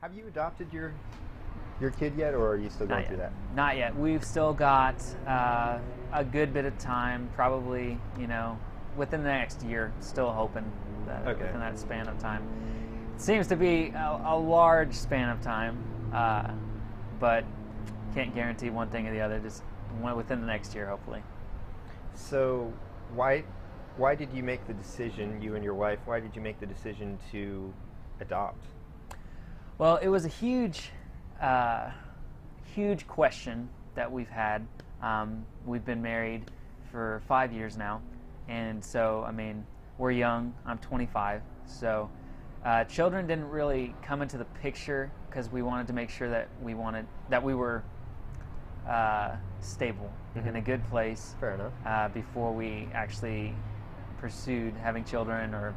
Have 0.00 0.14
you 0.14 0.28
adopted 0.28 0.72
your 0.72 0.94
your 1.80 1.90
kid 1.90 2.14
yet, 2.16 2.32
or 2.32 2.48
are 2.48 2.56
you 2.56 2.70
still 2.70 2.86
going 2.86 3.00
Not 3.00 3.08
through 3.08 3.16
yet. 3.18 3.32
that? 3.32 3.56
Not 3.56 3.76
yet. 3.76 3.96
We've 3.96 4.22
still 4.24 4.52
got 4.52 5.02
uh, 5.26 5.78
a 6.12 6.24
good 6.24 6.52
bit 6.52 6.64
of 6.64 6.76
time, 6.78 7.28
probably, 7.34 7.98
you 8.18 8.26
know, 8.28 8.58
within 8.96 9.22
the 9.22 9.28
next 9.28 9.62
year, 9.62 9.92
still 10.00 10.30
hoping 10.30 10.70
that 11.06 11.26
Okay. 11.26 11.44
within 11.44 11.60
that 11.60 11.78
span 11.78 12.08
of 12.08 12.18
time. 12.18 12.42
It 13.14 13.20
seems 13.20 13.46
to 13.48 13.56
be 13.56 13.90
a, 13.90 14.20
a 14.24 14.36
large 14.36 14.92
span 14.94 15.28
of 15.30 15.40
time, 15.40 15.78
uh, 16.12 16.52
but 17.18 17.44
can't 18.14 18.34
guarantee 18.34 18.70
one 18.70 18.88
thing 18.90 19.06
or 19.08 19.12
the 19.12 19.20
other, 19.20 19.38
just 19.40 19.62
within 20.14 20.40
the 20.40 20.46
next 20.46 20.74
year, 20.76 20.88
hopefully. 20.88 21.22
So 22.14 22.72
why 23.14 23.44
why 23.96 24.14
did 24.14 24.32
you 24.32 24.44
make 24.44 24.64
the 24.68 24.74
decision, 24.74 25.42
you 25.42 25.56
and 25.56 25.64
your 25.64 25.74
wife? 25.74 25.98
Why 26.04 26.20
did 26.20 26.36
you 26.36 26.42
make 26.42 26.60
the 26.60 26.66
decision 26.66 27.18
to 27.32 27.72
adopt? 28.20 28.64
Well, 29.78 29.98
it 29.98 30.08
was 30.08 30.24
a 30.24 30.28
huge, 30.28 30.90
uh, 31.40 31.90
huge 32.74 33.06
question 33.06 33.68
that 33.94 34.10
we've 34.10 34.28
had. 34.28 34.66
Um, 35.00 35.46
we've 35.64 35.84
been 35.84 36.02
married 36.02 36.50
for 36.90 37.22
five 37.28 37.52
years 37.52 37.76
now, 37.76 38.02
and 38.48 38.84
so 38.84 39.24
I 39.24 39.30
mean, 39.30 39.64
we're 39.96 40.10
young. 40.10 40.52
I'm 40.66 40.78
25, 40.78 41.42
so 41.64 42.10
uh, 42.64 42.84
children 42.84 43.28
didn't 43.28 43.48
really 43.50 43.94
come 44.02 44.20
into 44.20 44.36
the 44.36 44.46
picture 44.46 45.12
because 45.30 45.48
we 45.48 45.62
wanted 45.62 45.86
to 45.86 45.92
make 45.92 46.10
sure 46.10 46.28
that 46.28 46.48
we 46.60 46.74
wanted 46.74 47.06
that 47.30 47.44
we 47.44 47.54
were 47.54 47.84
uh, 48.88 49.36
stable 49.60 50.10
in 50.34 50.56
a 50.56 50.60
good 50.60 50.84
place 50.88 51.36
Fair 51.38 51.54
enough. 51.54 51.72
uh, 51.86 52.08
before 52.08 52.52
we 52.52 52.88
actually 52.92 53.54
pursued 54.20 54.74
having 54.82 55.04
children 55.04 55.54
or 55.54 55.72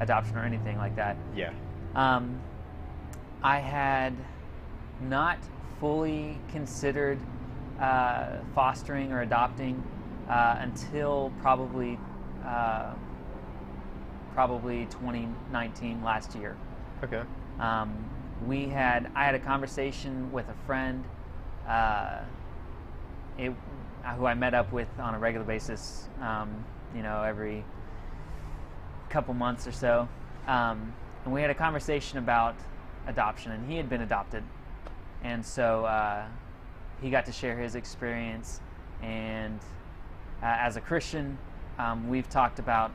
adoption 0.00 0.38
or 0.38 0.44
anything 0.44 0.78
like 0.78 0.96
that. 0.96 1.18
Yeah. 1.36 1.52
Um, 1.94 2.40
I 3.44 3.58
had 3.58 4.14
not 5.02 5.38
fully 5.78 6.40
considered 6.50 7.18
uh, 7.78 8.38
fostering 8.54 9.12
or 9.12 9.20
adopting 9.20 9.84
uh, 10.30 10.56
until 10.60 11.30
probably 11.42 11.98
uh, 12.42 12.94
probably 14.32 14.86
2019 14.86 16.02
last 16.02 16.34
year. 16.34 16.56
Okay. 17.04 17.22
Um, 17.60 17.94
we 18.46 18.66
had 18.66 19.10
I 19.14 19.26
had 19.26 19.34
a 19.34 19.38
conversation 19.38 20.32
with 20.32 20.48
a 20.48 20.66
friend, 20.66 21.04
uh, 21.68 22.20
it, 23.36 23.52
who 24.16 24.24
I 24.24 24.32
met 24.32 24.54
up 24.54 24.72
with 24.72 24.88
on 24.98 25.14
a 25.14 25.18
regular 25.18 25.44
basis. 25.44 26.08
Um, 26.22 26.64
you 26.96 27.02
know, 27.02 27.22
every 27.22 27.62
couple 29.10 29.34
months 29.34 29.66
or 29.66 29.72
so, 29.72 30.08
um, 30.46 30.94
and 31.24 31.34
we 31.34 31.42
had 31.42 31.50
a 31.50 31.54
conversation 31.54 32.18
about 32.18 32.54
adoption, 33.06 33.52
and 33.52 33.70
he 33.70 33.76
had 33.76 33.88
been 33.88 34.02
adopted, 34.02 34.42
and 35.22 35.44
so 35.44 35.84
uh, 35.84 36.24
he 37.00 37.10
got 37.10 37.26
to 37.26 37.32
share 37.32 37.56
his 37.56 37.74
experience. 37.74 38.60
And 39.02 39.60
uh, 40.42 40.46
as 40.46 40.76
a 40.76 40.80
Christian, 40.80 41.38
um, 41.78 42.08
we've 42.08 42.28
talked 42.28 42.58
about. 42.58 42.90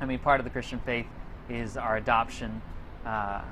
I 0.00 0.06
mean, 0.06 0.18
part 0.20 0.40
of 0.40 0.44
the 0.44 0.50
Christian 0.50 0.78
faith 0.80 1.06
is 1.48 1.76
our 1.76 1.96
adoption 1.96 2.62
uh, 3.04 3.42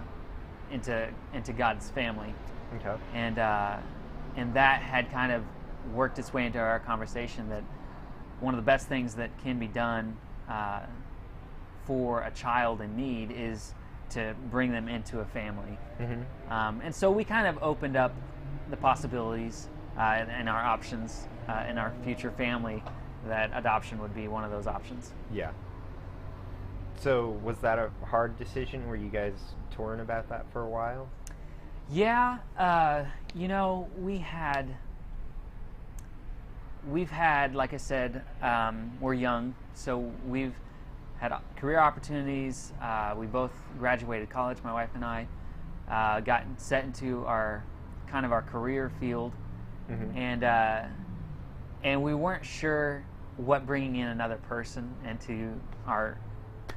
into 0.71 1.09
into 1.35 1.53
God's 1.53 1.91
family, 1.91 2.35
Okay. 2.77 2.95
and 3.15 3.39
uh, 3.39 3.77
and 4.37 4.55
that 4.55 4.83
had 4.83 5.11
kind 5.11 5.33
of 5.33 5.43
worked 5.95 6.19
its 6.19 6.33
way 6.33 6.47
into 6.47 6.59
our 6.59 6.81
conversation 6.81 7.49
that 7.49 7.63
one 8.41 8.55
of 8.55 8.59
the 8.59 8.67
best 8.67 8.89
things 8.89 9.15
that 9.15 9.31
can 9.43 9.59
be 9.59 9.67
done 9.69 10.17
uh, 10.49 10.81
for 11.87 12.23
a 12.23 12.31
child 12.33 12.81
in 12.81 12.97
need 12.97 13.31
is 13.31 13.75
to 14.11 14.35
bring 14.51 14.71
them 14.73 14.89
into 14.89 15.21
a 15.21 15.25
family. 15.25 15.79
Mm-hmm. 16.01 16.53
Um, 16.53 16.81
and 16.85 16.95
so 16.95 17.11
we 17.11 17.25
kind 17.25 17.47
of 17.47 17.63
opened 17.63 17.97
up 17.97 18.15
the 18.71 18.77
possibilities 18.77 19.69
uh, 19.97 20.01
and, 20.01 20.31
and 20.31 20.49
our 20.49 20.63
options 20.63 21.29
uh, 21.49 21.65
in 21.69 21.79
our 21.79 21.93
future 22.05 22.31
family 22.31 22.83
that 23.27 23.51
adoption 23.55 23.99
would 24.01 24.15
be 24.15 24.29
one 24.29 24.45
of 24.45 24.51
those 24.51 24.67
options. 24.67 25.13
Yeah. 25.33 25.51
So 26.99 27.39
was 27.43 27.59
that 27.59 27.79
a 27.79 27.91
hard 28.05 28.39
decision? 28.39 28.89
Were 28.89 28.97
you 28.97 29.09
guys 29.09 29.35
torn 29.71 30.01
about 30.01 30.29
that 30.29 30.47
for 30.53 30.63
a 30.63 30.69
while? 30.69 31.09
Yeah, 31.91 32.39
uh, 32.59 33.05
you 33.35 33.49
know, 33.49 33.89
we 33.99 34.19
had, 34.19 34.67
we've 36.89 37.11
had, 37.11 37.55
like 37.55 37.75
I 37.75 37.77
said, 37.77 38.23
um, 38.43 38.91
we're 39.01 39.15
young, 39.15 39.55
so 39.75 40.11
we've 40.27 40.55
had 41.19 41.33
career 41.57 41.79
opportunities. 41.79 42.73
Uh, 42.81 43.15
we 43.17 43.27
both 43.27 43.53
graduated 43.79 44.29
college, 44.31 44.59
my 44.63 44.73
wife 44.73 44.91
and 44.95 45.05
I, 45.05 45.27
uh, 45.91 46.21
got 46.21 46.45
set 46.57 46.85
into 46.85 47.25
our 47.27 47.65
kind 48.09 48.27
of 48.27 48.33
our 48.33 48.43
career 48.43 48.91
field, 49.01 49.33
Mhm. 49.91 50.17
and 50.17 50.45
uh, 50.45 50.83
and 51.83 52.03
we 52.03 52.15
weren't 52.15 52.45
sure 52.45 53.03
what 53.37 53.67
bringing 53.67 53.97
in 53.97 54.09
another 54.09 54.37
person 54.49 54.95
into 55.09 55.53
our 55.87 56.19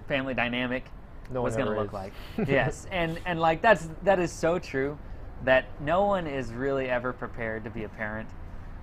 family 0.08 0.34
dynamic 0.34 0.86
No 1.32 1.42
was 1.42 1.56
going 1.56 1.68
to 1.70 1.76
look 1.76 1.94
like. 1.94 2.14
yes, 2.48 2.88
and 2.92 3.20
and 3.26 3.40
like 3.40 3.62
that's 3.62 3.90
that 4.04 4.20
is 4.20 4.32
so 4.32 4.60
true 4.60 4.98
that 5.46 5.66
no 5.80 6.06
one 6.06 6.28
is 6.28 6.52
really 6.54 6.90
ever 6.90 7.14
prepared 7.14 7.64
to 7.64 7.70
be 7.70 7.84
a 7.84 7.90
parent. 7.90 8.30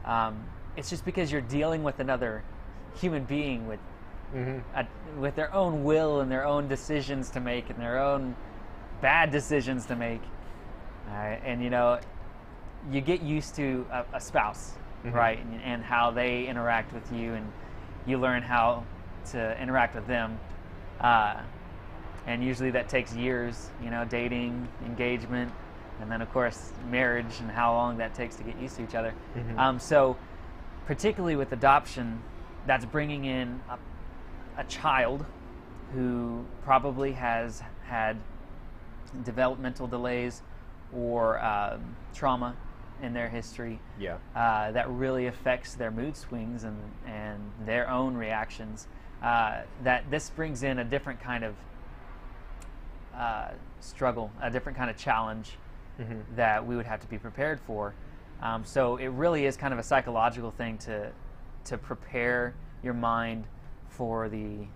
Um, 0.04 0.44
it's 0.76 0.88
just 0.90 1.04
because 1.04 1.30
you're 1.32 1.40
dealing 1.42 1.82
with 1.82 2.00
another 2.00 2.42
human 2.98 3.24
being 3.24 3.66
with 3.66 3.80
Mhm. 4.34 4.62
a, 4.74 4.86
with 5.18 5.34
their 5.36 5.52
own 5.54 5.84
will 5.84 6.20
and 6.20 6.30
their 6.30 6.44
own 6.44 6.68
decisions 6.68 7.30
to 7.30 7.40
make 7.40 7.70
and 7.70 7.78
their 7.78 7.98
own 7.98 8.34
bad 9.00 9.30
decisions 9.30 9.86
to 9.86 9.96
make. 9.96 10.20
Uh, 11.08 11.12
and 11.44 11.62
you 11.62 11.70
know, 11.70 11.98
you 12.90 13.00
get 13.00 13.20
used 13.22 13.54
to 13.56 13.86
a, 13.92 14.04
a 14.14 14.20
spouse, 14.20 14.72
Mhm. 15.04 15.12
right? 15.14 15.38
And, 15.38 15.60
and 15.62 15.84
how 15.84 16.10
they 16.10 16.46
interact 16.46 16.92
with 16.92 17.10
you, 17.12 17.34
and 17.34 17.50
you 18.06 18.18
learn 18.18 18.42
how 18.42 18.84
to 19.32 19.60
interact 19.60 19.94
with 19.94 20.06
them. 20.06 20.38
Uh, 21.00 21.36
and 22.26 22.42
usually 22.42 22.70
that 22.72 22.88
takes 22.88 23.14
years, 23.14 23.70
you 23.82 23.90
know, 23.90 24.04
dating, 24.04 24.66
engagement, 24.84 25.52
and 26.00 26.10
then 26.10 26.20
of 26.20 26.32
course 26.32 26.72
marriage, 26.90 27.38
and 27.40 27.50
how 27.50 27.72
long 27.72 27.96
that 27.98 28.14
takes 28.14 28.36
to 28.36 28.42
get 28.42 28.58
used 28.58 28.76
to 28.76 28.82
each 28.82 28.94
other. 28.96 29.14
Mhm. 29.36 29.58
Um, 29.58 29.78
so, 29.78 30.16
particularly 30.86 31.36
with 31.36 31.52
adoption, 31.52 32.20
that's 32.66 32.84
bringing 32.84 33.24
in 33.24 33.60
a, 33.70 33.78
a 34.56 34.64
child 34.64 35.24
who 35.92 36.44
probably 36.64 37.12
has 37.12 37.62
had 37.84 38.16
developmental 39.24 39.86
delays 39.86 40.42
or 40.92 41.42
um, 41.44 41.96
trauma 42.14 42.56
in 43.02 43.12
their 43.12 43.28
history 43.28 43.78
Yeah. 43.98 44.16
uh, 44.34 44.72
that 44.72 44.88
really 44.90 45.26
affects 45.26 45.74
their 45.74 45.90
mood 45.90 46.16
swings 46.16 46.64
and, 46.64 46.78
and 47.06 47.40
their 47.64 47.88
own 47.90 48.16
reactions. 48.16 48.88
Uh, 49.22 49.62
that 49.82 50.10
this 50.10 50.30
brings 50.30 50.62
in 50.62 50.78
a 50.78 50.84
different 50.84 51.20
kind 51.20 51.44
of 51.44 51.54
uh, 53.14 53.48
struggle, 53.80 54.30
a 54.42 54.50
different 54.50 54.76
kind 54.76 54.90
of 54.90 54.96
challenge 54.96 55.58
Mhm. 55.98 56.22
that 56.36 56.66
we 56.66 56.76
would 56.76 56.84
have 56.84 57.00
to 57.00 57.06
be 57.06 57.16
prepared 57.18 57.58
for. 57.60 57.94
Um, 58.42 58.64
so 58.66 58.96
it 58.96 59.08
really 59.08 59.46
is 59.46 59.56
kind 59.56 59.72
of 59.72 59.78
a 59.78 59.82
psychological 59.82 60.50
thing 60.50 60.76
to 60.78 61.10
to 61.64 61.78
prepare 61.78 62.54
your 62.82 62.92
mind 62.94 63.44
for 63.88 64.28
the 64.28 64.66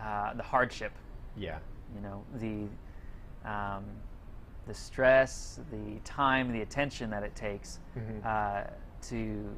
uh, 0.00 0.34
the 0.34 0.42
hardship 0.42 0.92
Yeah. 1.36 1.58
you 1.94 2.00
know 2.00 2.24
the 2.34 2.68
um, 3.48 3.84
the 4.66 4.72
stress, 4.74 5.60
the 5.70 5.98
time, 6.04 6.50
the 6.52 6.62
attention 6.62 7.10
that 7.10 7.22
it 7.22 7.34
takes 7.36 7.80
Mhm. 7.96 8.24
uh, 8.24 8.70
to 9.02 9.54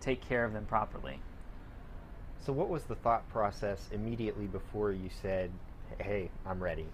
take 0.00 0.22
care 0.22 0.44
of 0.46 0.54
them 0.54 0.64
properly. 0.64 1.20
So 2.40 2.52
what 2.52 2.68
was 2.70 2.84
the 2.84 2.94
thought 2.94 3.28
process 3.28 3.88
immediately 3.92 4.46
before 4.46 4.92
you 4.92 5.10
said, 5.10 5.50
"Hey, 5.98 6.30
I'm 6.46 6.62
ready"? 6.62 6.88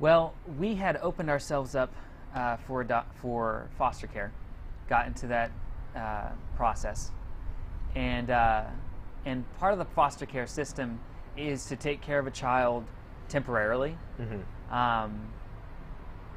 Well, 0.00 0.34
we 0.58 0.74
had 0.74 0.96
opened 0.98 1.30
ourselves 1.30 1.74
up 1.74 1.92
uh, 2.34 2.56
for 2.58 2.84
for 3.20 3.68
foster 3.78 4.06
care, 4.06 4.32
got 4.88 5.06
into 5.06 5.26
that 5.28 5.50
uh, 5.96 6.28
process, 6.56 7.10
and 7.94 8.30
uh, 8.30 8.64
and 9.24 9.44
part 9.58 9.72
of 9.72 9.78
the 9.78 9.84
foster 9.84 10.26
care 10.26 10.46
system 10.46 11.00
is 11.36 11.66
to 11.66 11.76
take 11.76 12.00
care 12.00 12.18
of 12.18 12.26
a 12.26 12.30
child 12.30 12.84
temporarily. 13.28 13.96
Mm-hmm. 14.20 14.74
Um, 14.74 15.28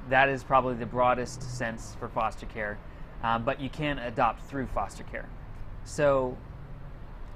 that 0.10 0.30
is 0.30 0.44
probably 0.44 0.76
the 0.76 0.86
broadest 0.86 1.42
sense 1.42 1.96
for 2.00 2.08
foster 2.08 2.46
care, 2.46 2.78
um, 3.24 3.44
but 3.44 3.60
you 3.60 3.70
can 3.70 3.98
adopt 4.00 4.44
through 4.44 4.68
foster 4.68 5.04
care. 5.04 5.28
So 5.84 6.38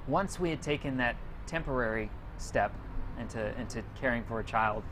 once 0.06 0.38
we 0.38 0.50
had 0.50 0.62
taken 0.62 0.96
that 0.98 1.16
temporary 1.46 2.10
step 2.38 2.72
into 3.18 3.58
into 3.60 3.82
caring 4.00 4.24
for 4.24 4.40
a 4.40 4.44
child, 4.44 4.82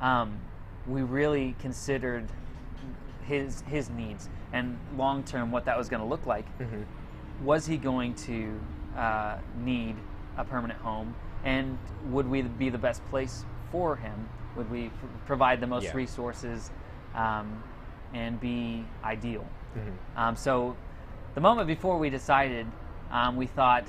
um, 0.00 0.38
we 0.86 1.02
really 1.02 1.56
considered 1.58 2.26
his 3.22 3.62
his 3.62 3.90
needs 3.90 4.28
and 4.52 4.78
long 4.96 5.22
term 5.24 5.50
what 5.50 5.64
that 5.64 5.76
was 5.76 5.88
going 5.88 6.00
to 6.02 6.08
look 6.08 6.26
like. 6.26 6.46
Mm-hmm. 6.58 6.82
Was 7.44 7.66
he 7.66 7.76
going 7.76 8.14
to 8.14 8.58
uh, 8.96 9.36
need 9.58 9.96
a 10.36 10.44
permanent 10.44 10.80
home, 10.80 11.14
and 11.44 11.78
would 12.06 12.26
we 12.28 12.42
be 12.42 12.70
the 12.70 12.78
best 12.78 13.04
place 13.10 13.44
for 13.70 13.96
him? 13.96 14.28
Would 14.56 14.70
we 14.70 14.88
pr- 14.88 15.06
provide 15.26 15.60
the 15.60 15.66
most 15.66 15.84
Yeah. 15.84 15.96
resources 15.96 16.70
um, 17.14 17.62
and 18.14 18.40
be 18.40 18.84
ideal? 19.04 19.44
Mhm. 19.76 20.18
Um, 20.18 20.36
so, 20.36 20.76
the 21.34 21.40
moment 21.42 21.66
before 21.66 21.98
we 21.98 22.08
decided, 22.08 22.66
um, 23.10 23.36
we 23.36 23.46
thought 23.46 23.84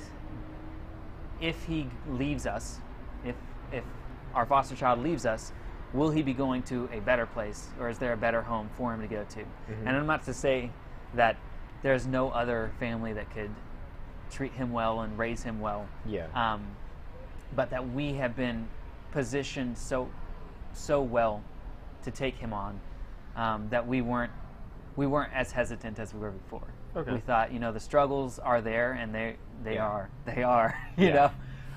if 1.40 1.64
he 1.64 1.88
leaves 2.08 2.46
us, 2.46 2.80
if 3.24 3.36
if 3.72 3.84
our 4.34 4.44
foster 4.44 4.74
child 4.76 4.98
leaves 5.00 5.24
us, 5.24 5.52
will 5.92 6.10
he 6.10 6.22
be 6.22 6.32
going 6.34 6.62
to 6.64 6.88
a 6.92 7.00
better 7.00 7.26
place, 7.26 7.68
or 7.80 7.88
is 7.88 7.98
there 7.98 8.12
a 8.12 8.16
better 8.16 8.42
home 8.42 8.68
for 8.76 8.92
him 8.92 9.00
to 9.00 9.06
go 9.06 9.24
to? 9.30 9.44
And 9.86 9.96
I'm 9.96 10.06
not 10.06 10.24
to 10.24 10.34
say 10.34 10.70
that 11.14 11.36
there's 11.82 12.06
no 12.06 12.30
other 12.30 12.72
family 12.78 13.12
that 13.14 13.30
could 13.32 13.50
treat 14.30 14.52
him 14.52 14.72
well 14.72 15.00
and 15.00 15.16
raise 15.18 15.42
him 15.42 15.60
well, 15.60 15.86
Yeah. 16.04 16.26
um, 16.34 16.62
but 17.56 17.70
that 17.70 17.88
we 17.90 18.14
have 18.14 18.36
been 18.36 18.68
positioned 19.12 19.78
so 19.78 20.08
so 20.74 21.00
well 21.02 21.42
to 22.02 22.10
take 22.10 22.36
him 22.36 22.52
on 22.52 22.78
um, 23.36 23.68
that 23.70 23.86
we 23.86 24.02
weren't 24.02 24.30
we 24.96 25.06
weren't 25.06 25.32
as 25.32 25.50
hesitant 25.52 25.98
as 25.98 26.12
we 26.12 26.20
were 26.20 26.30
before. 26.32 26.66
Okay. 26.96 27.12
We 27.12 27.18
thought, 27.20 27.52
you 27.52 27.58
know, 27.60 27.72
the 27.72 27.80
struggles 27.80 28.38
are 28.38 28.60
there, 28.60 28.92
and 28.92 29.14
they 29.14 29.36
they 29.64 29.74
Yeah. 29.76 29.86
are 29.86 30.10
they 30.26 30.42
are, 30.42 30.74
you 30.98 31.08
Yeah. 31.08 31.30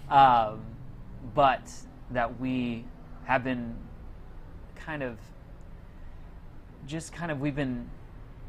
know, 0.09 0.15
um, 0.15 0.61
but 1.33 1.61
that 2.09 2.39
we 2.39 2.83
have 3.23 3.43
been 3.45 3.75
kind 4.85 5.03
of 5.03 5.17
just 6.87 7.13
kind 7.13 7.31
of 7.31 7.39
we've 7.39 7.55
been 7.55 7.87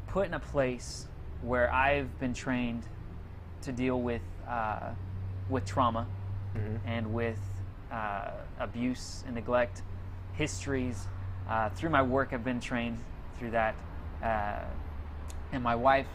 put 0.07 0.27
in 0.27 0.33
a 0.33 0.39
place 0.39 1.07
where 1.41 1.71
I've 1.73 2.19
been 2.19 2.33
trained 2.33 2.83
to 3.61 3.71
deal 3.71 4.01
with 4.01 4.21
uh, 4.47 4.91
with 5.49 5.65
trauma 5.65 6.07
Mhm. 6.55 6.79
and 6.85 7.13
with 7.13 7.39
uh, 7.91 8.31
abuse 8.59 9.23
and 9.25 9.35
neglect 9.35 9.81
histories. 10.33 11.07
Uh, 11.49 11.69
through 11.69 11.89
my 11.89 12.01
work, 12.01 12.31
I've 12.31 12.43
been 12.43 12.59
trained 12.59 12.99
through 13.35 13.51
that, 13.51 13.75
uh, 14.21 14.59
and 15.51 15.63
my 15.63 15.75
wife 15.75 16.07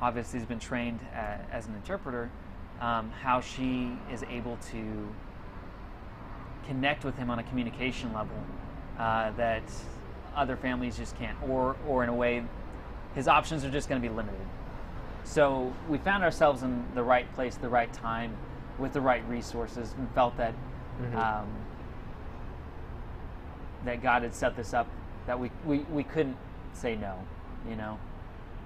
obviously 0.00 0.38
has 0.38 0.48
been 0.48 0.58
trained 0.58 1.00
uh, 1.14 1.36
as 1.52 1.66
an 1.66 1.74
interpreter. 1.74 2.30
Um, 2.80 3.10
how 3.22 3.40
she 3.42 3.92
is 4.10 4.22
able 4.24 4.56
to 4.72 5.14
connect 6.66 7.04
with 7.04 7.16
him 7.16 7.28
on 7.28 7.38
a 7.38 7.42
communication 7.42 8.12
level 8.14 8.36
uh, 8.98 9.30
that 9.32 9.62
other 10.34 10.56
families 10.56 10.96
just 10.96 11.16
can't, 11.18 11.36
or 11.48 11.76
or 11.86 12.02
in 12.02 12.08
a 12.08 12.14
way, 12.14 12.42
his 13.14 13.28
options 13.28 13.64
are 13.64 13.70
just 13.70 13.88
going 13.88 14.00
to 14.00 14.08
be 14.08 14.14
limited. 14.14 14.40
So 15.24 15.72
we 15.88 15.98
found 15.98 16.22
ourselves 16.24 16.62
in 16.62 16.84
the 16.94 17.02
right 17.02 17.32
place, 17.34 17.56
the 17.56 17.68
right 17.68 17.92
time, 17.92 18.36
with 18.78 18.92
the 18.92 19.00
right 19.00 19.26
resources, 19.28 19.94
and 19.98 20.08
felt 20.12 20.36
that 20.36 20.54
Mhm. 21.00 21.16
um, 21.16 21.48
that 23.84 24.02
God 24.02 24.22
had 24.22 24.34
set 24.34 24.56
this 24.56 24.74
up 24.74 24.86
that 25.26 25.38
we, 25.38 25.50
we, 25.64 25.78
we 25.90 26.02
couldn't 26.02 26.36
say 26.72 26.96
no. 26.96 27.14
You 27.68 27.76
know, 27.76 27.98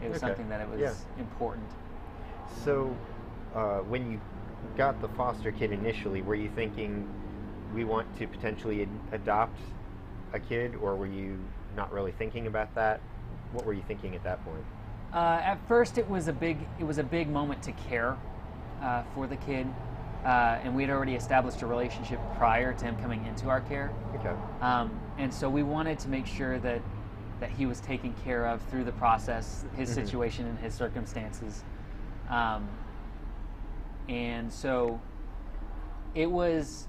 it 0.03 0.09
was 0.09 0.17
Okay. 0.17 0.29
something 0.29 0.49
that 0.49 0.61
it 0.61 0.69
was 0.69 0.81
Yeah. 0.81 1.21
important. 1.21 1.69
So, 2.65 2.97
uh, 3.55 3.79
when 3.81 4.11
you 4.11 4.21
got 4.76 5.00
the 5.00 5.09
foster 5.09 5.53
kid 5.53 5.73
initially, 5.73 6.23
were 6.23 6.35
you 6.35 6.49
thinking 6.49 7.06
we 7.75 7.85
want 7.85 8.12
to 8.17 8.26
potentially 8.26 8.82
ad- 8.82 8.88
adopt 9.12 9.59
a 10.34 10.40
kid, 10.40 10.75
or 10.82 10.96
were 10.96 11.06
you 11.06 11.38
not 11.76 11.90
really 11.92 12.12
thinking 12.12 12.46
about 12.46 12.75
that? 12.75 13.00
What 13.52 13.64
were 13.64 13.72
you 13.72 13.82
thinking 13.86 14.14
at 14.14 14.25
that 14.25 14.44
point? 14.44 14.64
Uh, 15.12 15.40
at 15.42 15.58
first, 15.69 15.96
it 15.96 16.08
was 16.10 16.28
a 16.28 16.32
big 16.32 16.58
it 16.78 16.84
was 16.84 16.98
a 16.98 17.04
big 17.04 17.31
moment 17.31 17.62
to 17.62 17.72
care 17.72 18.16
uh, 18.82 19.04
for 19.14 19.26
the 19.28 19.36
kid, 19.36 19.66
uh, 20.25 20.58
and 20.62 20.75
we 20.75 20.82
had 20.82 20.90
already 20.90 21.14
established 21.14 21.62
a 21.62 21.66
relationship 21.66 22.20
prior 22.36 22.72
to 22.75 22.84
him 22.84 22.96
coming 22.96 23.25
into 23.26 23.48
our 23.48 23.60
care. 23.60 23.92
Okay. 24.16 24.34
Um, 24.60 25.00
and 25.19 25.32
so 25.32 25.48
we 25.48 25.62
wanted 25.62 26.00
to 26.00 26.08
make 26.08 26.26
sure 26.26 26.58
that 26.58 26.82
that 27.40 27.50
he 27.50 27.64
was 27.66 27.80
taken 27.80 28.12
care 28.25 28.46
of 28.46 28.60
through 28.70 28.84
the 28.84 28.92
process, 28.92 29.64
his 29.76 29.90
Mhm. 29.90 29.94
situation 29.94 30.46
and 30.46 30.58
his 30.58 30.75
circumstances. 30.75 31.62
Um, 32.28 32.69
and 34.08 34.52
so 34.52 35.00
it 36.14 36.30
was, 36.30 36.87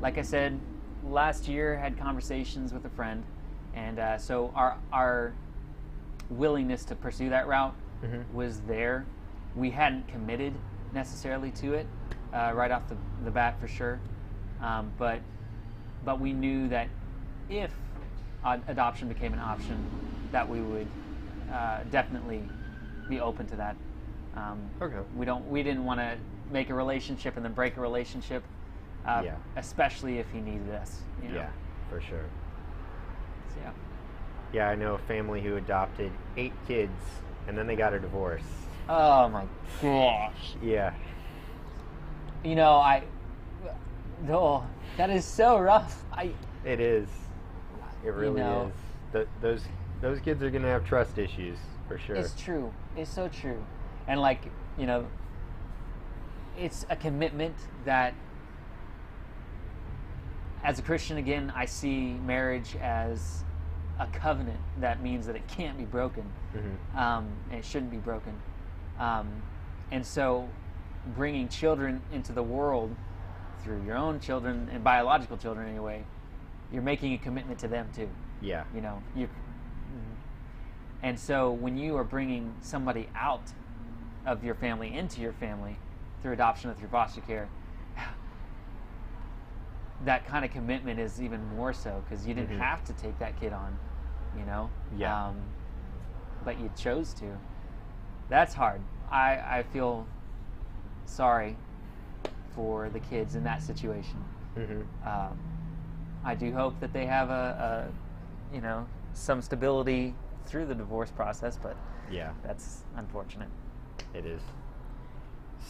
like 0.00 0.16
I 0.18 0.22
said, 0.22 0.58
last 1.04 1.48
year 1.48 1.76
had 1.78 1.98
conversations 1.98 2.72
with 2.72 2.84
a 2.84 2.88
friend, 2.90 3.22
and 3.74 3.98
uh, 3.98 4.18
so 4.18 4.50
our 4.54 4.76
our 4.92 5.32
willingness 6.28 6.84
to 6.84 6.94
pursue 6.94 7.28
that 7.30 7.46
route 7.48 7.74
Mhm. 8.04 8.24
was 8.32 8.60
there. 8.62 9.04
We 9.54 9.70
hadn't 9.70 10.08
committed 10.08 10.52
necessarily 10.92 11.50
to 11.52 11.74
it 11.74 11.86
uh, 12.32 12.52
right 12.54 12.70
off 12.70 12.88
the, 12.88 12.96
the 13.24 13.30
bat 13.30 13.58
for 13.60 13.68
sure, 13.68 13.98
um, 14.60 14.90
but 14.98 15.20
but 16.04 16.20
we 16.20 16.32
knew 16.32 16.68
that 16.68 16.88
if 17.48 17.72
ad- 18.44 18.62
adoption 18.68 19.08
became 19.08 19.32
an 19.32 19.40
option, 19.40 19.84
that 20.32 20.48
we 20.48 20.60
would 20.62 20.86
uh, 21.52 21.80
definitely 21.90 22.42
be 23.08 23.20
open 23.20 23.46
to 23.48 23.56
that. 23.56 23.76
Um, 24.36 24.58
Okay. 24.80 25.00
We 25.16 25.26
don't. 25.26 25.44
We 25.50 25.62
didn't 25.62 25.84
want 25.84 25.98
to 26.00 26.16
make 26.52 26.70
a 26.70 26.74
relationship 26.74 27.36
and 27.36 27.44
then 27.44 27.52
break 27.52 27.76
a 27.76 27.80
relationship, 27.80 28.42
uh, 29.06 29.22
Yeah. 29.24 29.36
especially 29.56 30.18
if 30.18 30.30
he 30.30 30.40
needed 30.40 30.70
us. 30.70 31.02
You 31.22 31.30
know? 31.30 31.34
Yeah, 31.36 31.50
for 31.88 32.00
sure. 32.00 32.24
So, 33.48 33.60
yeah. 33.62 33.70
Yeah, 34.52 34.68
I 34.68 34.74
know 34.74 34.94
a 34.94 34.98
family 34.98 35.40
who 35.40 35.56
adopted 35.56 36.10
eight 36.36 36.52
kids, 36.66 36.92
and 37.46 37.56
then 37.56 37.66
they 37.66 37.76
got 37.76 37.92
a 37.92 38.00
divorce. 38.00 38.42
Oh 38.88 39.28
my 39.28 39.44
gosh. 39.80 40.56
Yeah. 40.62 40.92
You 42.42 42.56
know, 42.56 42.72
I. 42.72 43.04
Oh, 44.28 44.64
that 44.96 45.10
is 45.10 45.24
so 45.24 45.58
rough. 45.58 46.02
I. 46.12 46.32
It 46.64 46.80
is. 46.80 47.08
It 48.04 48.10
really 48.10 48.40
know. 48.40 48.72
is. 48.74 49.12
Th- 49.12 49.28
those 49.40 49.62
those 50.00 50.18
kids 50.20 50.42
are 50.42 50.50
gonna 50.50 50.68
have 50.68 50.84
trust 50.84 51.18
issues 51.18 51.58
for 51.86 51.98
sure. 51.98 52.16
It's 52.16 52.40
true. 52.40 52.72
It's 52.96 53.10
so 53.10 53.28
true. 53.28 53.64
And 54.08 54.20
like, 54.20 54.40
you 54.78 54.86
know, 54.86 55.06
it's 56.58 56.86
a 56.90 56.96
commitment 56.96 57.54
that 57.84 58.14
as 60.64 60.78
a 60.78 60.82
Christian 60.82 61.16
again, 61.16 61.52
I 61.54 61.64
see 61.64 62.12
marriage 62.12 62.76
as 62.76 63.44
a 63.98 64.06
covenant 64.06 64.60
that 64.78 65.02
means 65.02 65.26
that 65.26 65.36
it 65.36 65.46
can't 65.48 65.76
be 65.76 65.84
broken. 65.84 66.24
Mhm. 66.54 66.96
Um, 66.98 67.28
and 67.50 67.58
it 67.58 67.64
shouldn't 67.64 67.90
be 67.90 67.98
broken. 67.98 68.34
Um, 68.98 69.42
and 69.90 70.04
so 70.04 70.48
bringing 71.16 71.48
children 71.48 72.02
into 72.12 72.32
the 72.32 72.42
world 72.42 72.94
through 73.60 73.82
your 73.84 73.96
own 73.96 74.20
children 74.20 74.68
and 74.72 74.82
biological 74.84 75.36
children 75.36 75.68
anyway, 75.68 76.04
you're 76.72 76.82
making 76.82 77.12
a 77.14 77.18
commitment 77.18 77.58
to 77.60 77.68
them 77.68 77.88
too 77.94 78.08
Yeah. 78.40 78.64
you 78.74 78.80
know 78.80 79.02
you 79.16 79.28
and 81.02 81.18
so 81.18 81.50
when 81.50 81.76
you 81.78 81.96
are 81.96 82.04
bringing 82.04 82.54
somebody 82.60 83.08
out 83.16 83.52
of 84.26 84.44
your 84.44 84.54
family 84.54 84.94
into 84.94 85.20
your 85.20 85.32
family 85.32 85.78
through 86.22 86.32
adoption 86.32 86.70
or 86.70 86.74
through 86.74 86.88
foster 86.88 87.22
care 87.22 87.48
that 90.04 90.26
kind 90.26 90.44
of 90.44 90.50
commitment 90.50 90.98
is 90.98 91.20
even 91.20 91.44
more 91.56 91.72
so 91.72 92.02
because 92.08 92.26
you 92.26 92.34
didn't 92.34 92.50
Mhm. 92.56 92.58
have 92.58 92.82
to 92.84 92.92
take 92.94 93.18
that 93.18 93.38
kid 93.38 93.52
on 93.52 93.76
you 94.38 94.44
know 94.44 94.70
Yeah. 94.96 95.28
um, 95.28 95.36
but 96.44 96.58
you 96.58 96.70
chose 96.76 97.12
to 97.14 97.36
that's 98.28 98.54
hard 98.54 98.80
i 99.10 99.58
i 99.58 99.62
feel 99.72 100.06
sorry 101.04 101.56
for 102.54 102.88
the 102.90 103.00
kids 103.00 103.34
in 103.34 103.44
that 103.44 103.62
situation 103.62 104.22
Mm-hmm. 104.56 105.08
um, 105.08 105.38
I 106.24 106.34
do 106.34 106.52
hope 106.52 106.78
that 106.80 106.92
they 106.92 107.06
have 107.06 107.30
a, 107.30 107.88
a, 108.52 108.54
you 108.54 108.60
know, 108.60 108.86
some 109.14 109.40
stability 109.40 110.14
through 110.44 110.66
the 110.66 110.74
divorce 110.74 111.10
process, 111.10 111.56
but 111.56 111.76
Yeah, 112.10 112.32
that's 112.42 112.82
unfortunate. 112.96 113.48
it 114.12 114.26
is. 114.26 114.42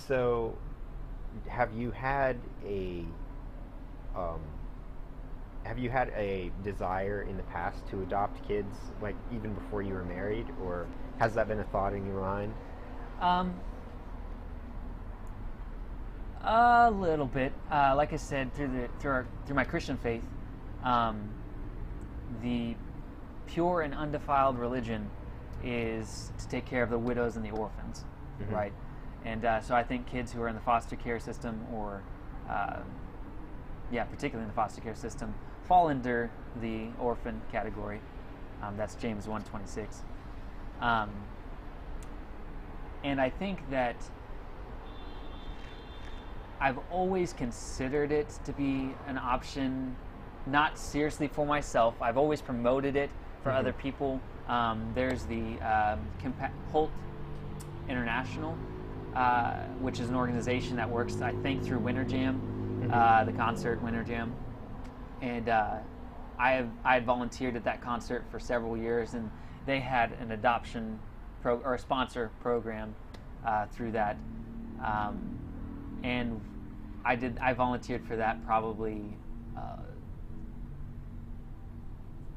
So, 0.09 0.57
have 1.47 1.73
you 1.75 1.91
had 1.93 2.37
a 2.67 3.05
um, 4.17 4.41
have 5.65 5.79
you 5.79 5.91
had 5.91 6.09
a 6.17 6.51
desire 6.65 7.23
in 7.23 7.37
the 7.37 7.43
past 7.45 7.87
to 7.89 8.01
adopt 8.03 8.47
kids, 8.47 8.75
like 9.03 9.15
even 9.33 9.53
before 9.55 9.83
you 9.83 9.95
were 9.95 10.05
married, 10.05 10.47
or 10.63 10.87
has 11.19 11.35
that 11.35 11.49
been 11.49 11.61
a 11.61 11.65
thought 11.65 11.93
in 11.93 12.07
your 12.07 12.21
mind? 12.21 12.55
Um, 13.21 13.55
a 16.43 16.91
little 16.91 17.27
bit. 17.27 17.53
Uh, 17.71 17.95
like 17.97 18.13
I 18.13 18.17
said, 18.17 18.55
through 18.55 18.69
the 18.69 18.89
through 18.99 19.11
our, 19.13 19.27
through 19.47 19.57
my 19.57 19.65
Christian 19.65 19.97
faith, 19.99 20.23
um, 20.83 21.29
the 22.43 22.75
pure 23.47 23.83
and 23.83 23.95
undefiled 23.95 24.59
religion 24.59 25.11
is 25.63 26.33
to 26.39 26.49
take 26.49 26.65
care 26.65 26.83
of 26.83 26.89
the 26.91 26.99
widows 26.99 27.37
and 27.37 27.45
the 27.45 27.51
orphans, 27.51 28.05
Mhm. 28.41 28.53
right? 28.53 28.73
And 29.25 29.45
uh, 29.45 29.61
so 29.61 29.75
I 29.75 29.83
think 29.83 30.07
kids 30.07 30.33
who 30.33 30.41
are 30.41 30.49
in 30.49 30.55
the 30.55 30.63
foster 30.63 30.97
care 30.97 31.21
system, 31.21 31.61
or 31.75 32.03
uh, 32.49 32.79
yeah, 33.91 34.05
particularly 34.05 34.45
in 34.45 34.49
the 34.49 34.55
foster 34.55 34.81
care 34.81 34.95
system, 34.95 35.35
fall 35.67 35.89
under 35.89 36.31
the 36.61 36.89
orphan 36.99 37.41
category. 37.53 38.01
Um, 38.63 38.77
that's 38.77 38.95
James 38.95 39.27
one 39.27 39.43
twenty 39.45 39.67
six. 39.67 40.03
Um, 40.81 41.11
and 43.05 43.21
I 43.21 43.31
think 43.31 43.59
that 43.71 43.97
I've 46.61 46.79
always 46.91 47.33
considered 47.33 48.13
it 48.13 48.29
to 48.45 48.53
be 48.53 48.95
an 49.07 49.17
option 49.19 49.97
not 50.47 50.79
seriously 50.79 51.29
for 51.29 51.47
myself. 51.47 51.95
I've 52.03 52.19
always 52.19 52.41
promoted 52.43 52.97
it 52.97 53.11
for 53.43 53.51
Mhm. 53.51 53.57
other 53.57 53.73
people. 53.73 54.21
Um, 54.49 54.91
there's 54.95 55.25
the 55.25 55.59
um, 55.63 56.01
Compa- 56.23 56.51
Holt 56.73 56.91
International, 57.89 58.57
uh, 59.15 59.55
which 59.81 60.01
is 60.01 60.09
an 60.11 60.15
organization 60.17 60.77
that 60.77 60.89
works, 60.89 61.21
I 61.23 61.33
think, 61.43 61.63
through 61.63 61.79
Winter 61.79 62.05
Jam, 62.05 62.41
Mhm. 62.81 62.93
uh, 62.93 63.25
the 63.25 63.33
concert 63.33 63.83
Winter 63.83 64.03
Jam, 64.05 64.35
and 65.21 65.49
uh, 65.49 65.77
I 66.39 66.53
have 66.53 66.69
I 66.85 66.95
had 66.95 67.05
volunteered 67.05 67.57
at 67.57 67.65
that 67.65 67.81
concert 67.83 68.25
for 68.31 68.39
several 68.41 68.77
years, 68.77 69.15
and 69.15 69.31
they 69.67 69.81
had 69.81 70.13
an 70.21 70.33
adoption 70.33 70.99
pro 71.43 71.59
or 71.59 71.75
a 71.75 71.79
sponsor 71.79 72.31
program 72.41 72.95
uh, 73.45 73.67
through 73.67 73.93
that, 73.93 74.17
um, 74.83 75.19
and 76.03 76.41
I 77.05 77.17
did 77.17 77.39
I 77.41 77.53
volunteered 77.53 78.03
for 78.05 78.17
that 78.17 78.45
probably 78.45 79.17
uh, 79.57 79.77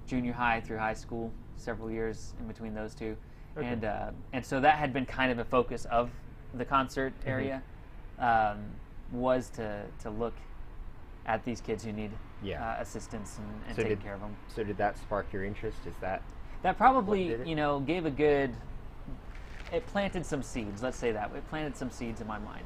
junior 0.08 0.34
high 0.34 0.60
through 0.62 0.78
high 0.78 0.94
school, 0.94 1.32
several 1.56 1.90
years 1.90 2.34
in 2.40 2.48
between 2.48 2.74
those 2.74 2.94
two, 2.94 3.16
Okay. 3.58 3.68
and 3.68 3.86
uh, 3.86 4.12
and 4.34 4.46
so 4.46 4.60
that 4.60 4.76
had 4.76 4.92
been 4.94 5.06
kind 5.06 5.32
of 5.32 5.40
a 5.40 5.46
focus 5.46 5.86
of 5.86 6.10
the 6.54 6.66
concert 6.66 7.14
Mm-hmm. 7.22 7.30
area, 7.30 7.62
um, 8.20 8.58
was 9.14 9.50
to 9.52 9.84
to 10.02 10.10
look 10.10 10.34
at 11.26 11.46
these 11.46 11.62
kids 11.62 11.84
who 11.86 11.92
need 11.94 12.12
Yeah. 12.42 12.62
uh, 12.78 12.82
assistance 12.82 13.38
and, 13.38 13.48
and 13.68 13.76
So 13.76 13.84
taking 13.84 13.98
did- 13.98 14.04
care 14.04 14.16
of 14.16 14.20
them. 14.20 14.36
So 14.54 14.64
did 14.64 14.76
that 14.78 14.98
spark 14.98 15.32
your 15.32 15.46
interest? 15.46 15.78
Is 15.86 15.96
that 16.02 16.22
That 16.64 16.78
probably 16.78 17.38
you 17.48 17.56
know 17.56 17.80
gave 17.80 18.06
a 18.06 18.12
good. 18.12 18.54
It 19.72 19.86
planted 19.88 20.26
some 20.26 20.44
seeds. 20.44 20.84
Let's 20.84 20.98
say 20.98 21.12
that 21.14 21.32
it 21.36 21.48
planted 21.50 21.76
some 21.78 21.90
seeds 21.90 22.22
in 22.22 22.28
my 22.28 22.38
mind 22.40 22.66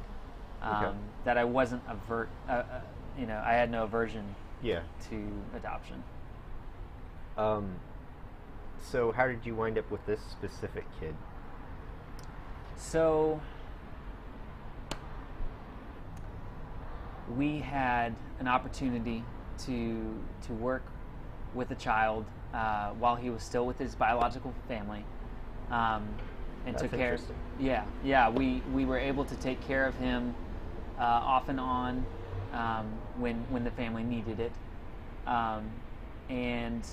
um, 0.60 0.84
Okay. 0.84 0.96
that 1.24 1.38
I 1.38 1.44
wasn't 1.44 1.82
avert. 1.88 2.28
Uh, 2.48 2.52
uh, 2.52 2.80
you 3.18 3.26
know, 3.26 3.40
I 3.44 3.52
had 3.54 3.70
no 3.70 3.84
aversion 3.84 4.34
yeah? 4.62 4.80
to 5.08 5.28
adoption. 5.56 6.02
Um, 7.36 7.76
so 8.82 9.10
how 9.12 9.26
did 9.26 9.44
you 9.46 9.54
wind 9.54 9.78
up 9.78 9.90
with 9.90 10.04
this 10.06 10.20
specific 10.30 10.84
kid? 11.00 11.14
So 12.76 13.40
we 17.36 17.58
had 17.58 18.14
an 18.40 18.48
opportunity 18.48 19.22
to 19.66 20.20
to 20.46 20.52
work 20.54 20.82
with 21.54 21.70
a 21.70 21.74
child 21.74 22.24
uh, 22.54 22.90
while 22.90 23.16
he 23.16 23.30
was 23.30 23.42
still 23.42 23.66
with 23.66 23.78
his 23.78 23.94
biological 23.94 24.54
family, 24.68 25.04
um, 25.70 26.02
and 26.66 26.74
That's 26.74 26.82
took 26.82 26.92
care. 26.92 27.12
interesting. 27.12 27.36
Yeah, 27.58 27.84
yeah. 28.04 28.30
We 28.30 28.62
we 28.72 28.84
were 28.84 28.98
able 28.98 29.24
to 29.24 29.36
take 29.36 29.60
care 29.60 29.86
of 29.86 29.96
him 29.96 30.34
uh, 30.98 31.02
off 31.02 31.48
and 31.48 31.58
on 31.60 32.06
um, 32.52 32.86
when 33.18 33.44
when 33.50 33.64
the 33.64 33.70
family 33.70 34.04
needed 34.04 34.40
it, 34.40 34.52
um, 35.26 35.64
and 36.28 36.86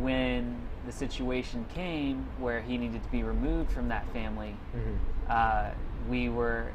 when 0.00 0.56
the 0.86 0.92
situation 0.92 1.66
came 1.74 2.24
where 2.38 2.60
he 2.60 2.76
needed 2.76 3.02
to 3.02 3.08
be 3.10 3.22
removed 3.22 3.70
from 3.70 3.88
that 3.88 4.06
family, 4.12 4.54
Mm-hmm. 4.76 5.32
uh, 5.32 5.70
we 6.08 6.28
were 6.28 6.70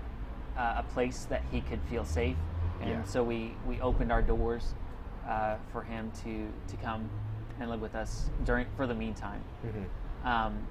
uh, 0.58 0.76
a 0.78 0.84
place 0.94 1.26
that 1.26 1.44
he 1.52 1.62
could 1.62 1.82
feel 1.90 2.06
safe, 2.06 2.38
and 2.82 2.90
Yeah. 2.90 3.04
so 3.04 3.24
we, 3.24 3.56
we 3.68 3.80
opened 3.82 4.12
our 4.12 4.22
doors 4.22 4.76
uh, 5.28 5.56
for 5.72 5.84
him 5.84 6.12
to, 6.24 6.50
to 6.68 6.78
come 6.78 7.10
and 7.60 7.70
live 7.70 7.82
with 7.82 7.96
us 7.96 8.30
during 8.46 8.68
for 8.76 8.88
the 8.88 8.96
meantime. 8.96 9.42
Mm-hmm. 9.66 10.28
Um, 10.28 10.68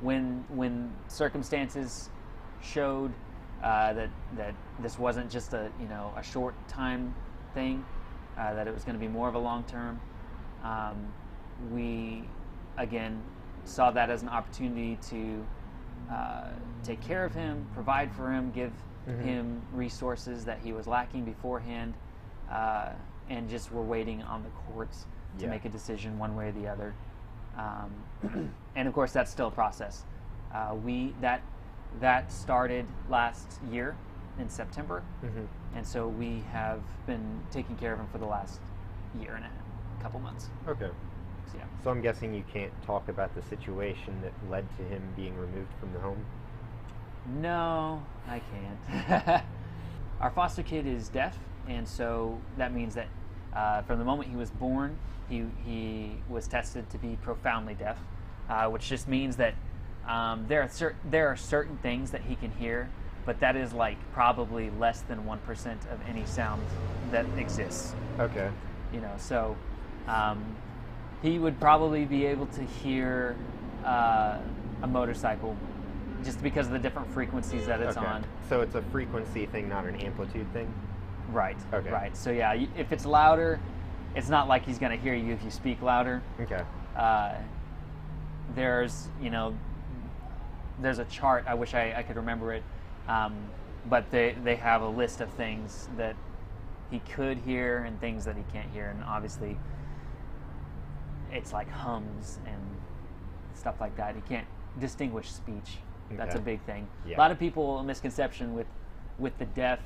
when 0.00 0.44
when 0.48 0.92
circumstances 1.08 2.10
showed 2.62 3.12
uh, 3.62 3.92
that 3.92 4.10
that 4.36 4.54
this 4.80 4.98
wasn't 4.98 5.30
just 5.30 5.54
a 5.54 5.70
you 5.80 5.86
know 5.88 6.12
a 6.16 6.22
short 6.22 6.54
time 6.68 7.14
thing, 7.54 7.84
uh, 8.36 8.54
that 8.54 8.66
it 8.66 8.74
was 8.74 8.84
going 8.84 8.94
to 8.94 9.00
be 9.00 9.08
more 9.08 9.28
of 9.28 9.34
a 9.34 9.38
long 9.38 9.64
term, 9.64 10.00
um, 10.62 11.12
we 11.70 12.24
again 12.76 13.22
saw 13.64 13.90
that 13.92 14.10
as 14.10 14.22
an 14.22 14.28
opportunity 14.28 14.98
to 15.08 15.46
uh, 16.10 16.48
take 16.82 17.00
care 17.00 17.24
of 17.24 17.34
him, 17.34 17.66
provide 17.74 18.12
for 18.12 18.30
him, 18.30 18.50
give 18.52 18.72
Mhm. 19.06 19.20
him 19.22 19.62
resources 19.72 20.44
that 20.44 20.58
he 20.60 20.72
was 20.72 20.86
lacking 20.86 21.24
beforehand, 21.24 21.94
uh, 22.50 22.90
and 23.28 23.48
just 23.48 23.72
were 23.72 23.82
waiting 23.82 24.22
on 24.22 24.42
the 24.42 24.50
courts 24.72 25.06
to 25.38 25.44
Yeah. 25.44 25.50
make 25.50 25.64
a 25.64 25.68
decision 25.68 26.18
one 26.18 26.36
way 26.36 26.48
or 26.48 26.52
the 26.52 26.68
other. 26.68 26.94
Um, 27.56 28.52
and 28.76 28.88
of 28.88 28.94
course, 28.94 29.12
that's 29.12 29.30
still 29.30 29.48
a 29.48 29.50
process. 29.50 30.04
Uh, 30.52 30.74
we 30.84 31.14
that 31.20 31.42
that 32.00 32.30
started 32.32 32.86
last 33.08 33.60
year 33.70 33.94
in 34.38 34.48
September, 34.48 35.02
Mm-hmm. 35.24 35.44
and 35.76 35.86
so 35.86 36.08
we 36.08 36.40
have 36.52 36.80
been 37.06 37.40
taking 37.52 37.76
care 37.76 37.92
of 37.92 38.00
him 38.00 38.08
for 38.08 38.18
the 38.18 38.26
last 38.26 38.60
year 39.20 39.34
and 39.36 39.44
a 39.44 39.48
half, 39.48 40.02
couple 40.02 40.18
months. 40.20 40.50
Okay. 40.66 40.90
So, 41.52 41.58
yeah. 41.58 41.64
So 41.82 41.90
I'm 41.90 42.00
guessing 42.00 42.34
you 42.34 42.44
can't 42.52 42.72
talk 42.82 43.08
about 43.08 43.34
the 43.34 43.42
situation 43.42 44.20
that 44.22 44.32
led 44.50 44.66
to 44.76 44.82
him 44.82 45.02
being 45.16 45.36
removed 45.36 45.70
from 45.80 45.92
the 45.92 46.00
home. 46.00 46.24
No, 47.40 48.02
I 48.28 48.40
can't. 48.40 49.42
Our 50.20 50.30
foster 50.30 50.62
kid 50.62 50.86
is 50.86 51.08
deaf, 51.08 51.38
and 51.68 51.86
so 51.88 52.40
that 52.56 52.72
means 52.72 52.94
that 52.94 53.08
uh, 53.54 53.82
from 53.82 53.98
the 53.98 54.04
moment 54.04 54.28
he 54.30 54.36
was 54.36 54.50
born, 54.50 54.96
he, 55.28 55.44
he 55.64 56.16
was 56.28 56.46
tested 56.46 56.88
to 56.90 56.98
be 56.98 57.16
profoundly 57.22 57.74
deaf, 57.74 57.98
uh, 58.48 58.66
which 58.68 58.88
just 58.88 59.08
means 59.08 59.36
that 59.36 59.54
um, 60.06 60.44
there, 60.48 60.62
are 60.62 60.68
cer- 60.68 60.96
there 61.10 61.28
are 61.28 61.36
certain 61.36 61.78
things 61.78 62.10
that 62.10 62.20
he 62.22 62.36
can 62.36 62.50
hear, 62.52 62.90
but 63.24 63.40
that 63.40 63.56
is 63.56 63.72
like 63.72 63.96
probably 64.12 64.70
less 64.78 65.00
than 65.02 65.24
1% 65.24 65.92
of 65.92 65.98
any 66.08 66.26
sound 66.26 66.62
that 67.10 67.24
exists 67.38 67.94
Okay. 68.18 68.50
you 68.92 69.00
know 69.00 69.12
so 69.18 69.56
um, 70.08 70.44
he 71.24 71.38
would 71.38 71.58
probably 71.58 72.04
be 72.04 72.26
able 72.26 72.46
to 72.48 72.62
hear 72.62 73.34
uh, 73.82 74.36
a 74.82 74.86
motorcycle 74.86 75.56
just 76.22 76.42
because 76.42 76.66
of 76.66 76.72
the 76.74 76.78
different 76.78 77.10
frequencies 77.12 77.64
that 77.66 77.80
it's 77.80 77.96
okay. 77.96 78.06
on 78.06 78.24
So 78.48 78.60
it's 78.60 78.74
a 78.74 78.82
frequency 78.82 79.46
thing, 79.46 79.68
not 79.68 79.86
an 79.86 79.96
amplitude 79.96 80.52
thing. 80.52 80.72
right 81.32 81.56
Okay. 81.72 81.90
right 81.90 82.14
so 82.14 82.30
yeah 82.30 82.52
if 82.76 82.92
it's 82.92 83.06
louder 83.06 83.58
it's 84.14 84.28
not 84.28 84.46
like 84.46 84.66
he's 84.66 84.78
going 84.78 84.92
to 84.96 85.02
hear 85.02 85.14
you 85.14 85.32
if 85.32 85.42
you 85.42 85.50
speak 85.50 85.80
louder 85.80 86.22
Okay. 86.38 86.60
uh, 86.96 87.32
there's 88.54 89.08
you 89.22 89.30
know 89.30 89.56
there's 90.82 90.98
a 90.98 91.04
chart 91.06 91.44
i 91.48 91.54
wish 91.54 91.72
i, 91.72 91.94
I 91.96 92.02
could 92.02 92.16
remember 92.16 92.52
it 92.52 92.62
um, 93.08 93.34
but 93.88 94.10
they, 94.10 94.36
they 94.44 94.56
have 94.56 94.82
a 94.82 94.88
list 94.88 95.22
of 95.22 95.30
things 95.30 95.88
that 95.96 96.14
he 96.90 96.98
could 97.00 97.38
hear 97.38 97.84
and 97.84 97.98
things 98.00 98.26
that 98.26 98.36
he 98.36 98.44
can't 98.52 98.70
hear 98.70 98.88
and 98.90 99.02
obviously 99.04 99.58
it's 101.34 101.52
like 101.52 101.68
hums 101.68 102.38
and 102.46 102.60
stuff 103.54 103.80
like 103.80 103.96
that. 103.96 104.14
You 104.14 104.22
can't 104.28 104.46
distinguish 104.80 105.30
speech. 105.30 105.78
That's 106.10 106.36
a 106.36 106.40
big 106.40 106.60
thing. 106.62 106.86
Yeah. 107.06 107.16
a 107.16 107.18
lot 107.18 107.30
of 107.32 107.38
people 107.38 107.78
a 107.78 107.84
misconception 107.84 108.54
with 108.54 108.66
with 109.18 109.36
the 109.38 109.46
deaf 109.46 109.80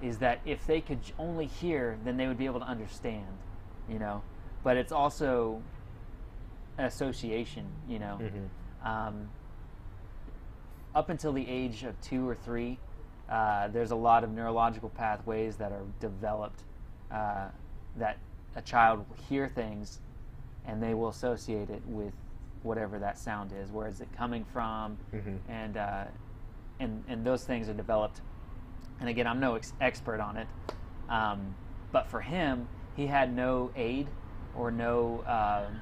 is 0.00 0.18
that 0.18 0.40
if 0.46 0.66
they 0.66 0.80
could 0.80 1.00
only 1.18 1.46
hear 1.46 1.98
then 2.04 2.16
they 2.16 2.26
would 2.26 2.38
be 2.38 2.46
able 2.46 2.60
to 2.60 2.66
understand 2.66 3.26
you 3.88 3.98
know? 3.98 4.22
But 4.62 4.76
it's 4.76 4.92
also 4.92 5.60
an 6.78 6.86
association 6.86 7.66
you 7.88 7.98
know? 7.98 8.18
Mm-hmm. 8.22 8.88
um, 8.88 9.28
up 10.94 11.08
until 11.10 11.32
the 11.32 11.46
age 11.46 11.84
of 11.84 12.00
two 12.00 12.28
or 12.28 12.34
three, 12.34 12.78
uh, 13.28 13.68
there's 13.68 13.90
a 13.90 13.96
lot 13.96 14.24
of 14.24 14.30
neurological 14.30 14.88
pathways 14.88 15.56
that 15.56 15.72
are 15.72 15.84
developed 16.00 16.62
uh, 17.12 17.48
that 17.96 18.18
a 18.56 18.62
child 18.62 19.04
will 19.08 19.16
hear 19.28 19.46
things 19.48 20.00
and 20.70 20.80
they 20.82 20.94
will 20.94 21.08
associate 21.08 21.68
it 21.68 21.82
with 21.86 22.12
whatever 22.62 22.98
that 23.00 23.18
sound 23.18 23.52
is. 23.52 23.70
Where 23.72 23.88
is 23.88 24.00
it 24.00 24.08
coming 24.16 24.44
from? 24.44 24.96
Mhm. 25.12 25.38
And, 25.48 25.76
uh, 25.76 26.04
and, 26.78 27.02
and 27.08 27.26
those 27.26 27.44
things 27.44 27.68
are 27.68 27.74
developed. 27.74 28.20
And 29.00 29.08
again, 29.08 29.26
I'm 29.26 29.40
no 29.40 29.56
ex- 29.56 29.72
expert 29.80 30.20
on 30.20 30.36
it. 30.36 30.46
Um, 31.08 31.54
but 31.90 32.06
for 32.06 32.20
him, 32.20 32.68
he 32.94 33.06
had 33.08 33.34
no 33.34 33.70
aid 33.74 34.08
or 34.54 34.70
no. 34.70 35.24
um 35.26 35.80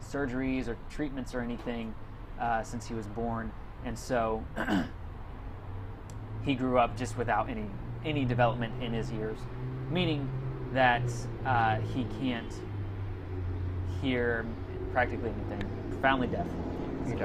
surgeries 0.00 0.68
or 0.68 0.76
treatments 0.88 1.34
or 1.34 1.40
anything 1.40 1.94
uh, 2.40 2.62
since 2.62 2.86
he 2.86 2.94
was 2.94 3.06
born, 3.08 3.52
and 3.84 3.98
so 3.98 4.42
he 6.44 6.54
grew 6.54 6.78
up 6.78 6.96
just 6.96 7.18
without 7.18 7.48
any 7.50 7.66
any 8.06 8.24
development 8.24 8.72
in 8.82 8.92
his 8.92 9.12
ears, 9.12 9.38
meaning 9.90 10.26
that 10.72 11.02
uh, 11.44 11.76
he 11.94 12.06
can't 12.20 12.54
hear 14.00 14.46
practically 14.92 15.30
anything. 15.30 15.68
Profoundly 15.90 16.28
deaf. 16.28 16.46
is 17.06 17.12
Okay. 17.12 17.24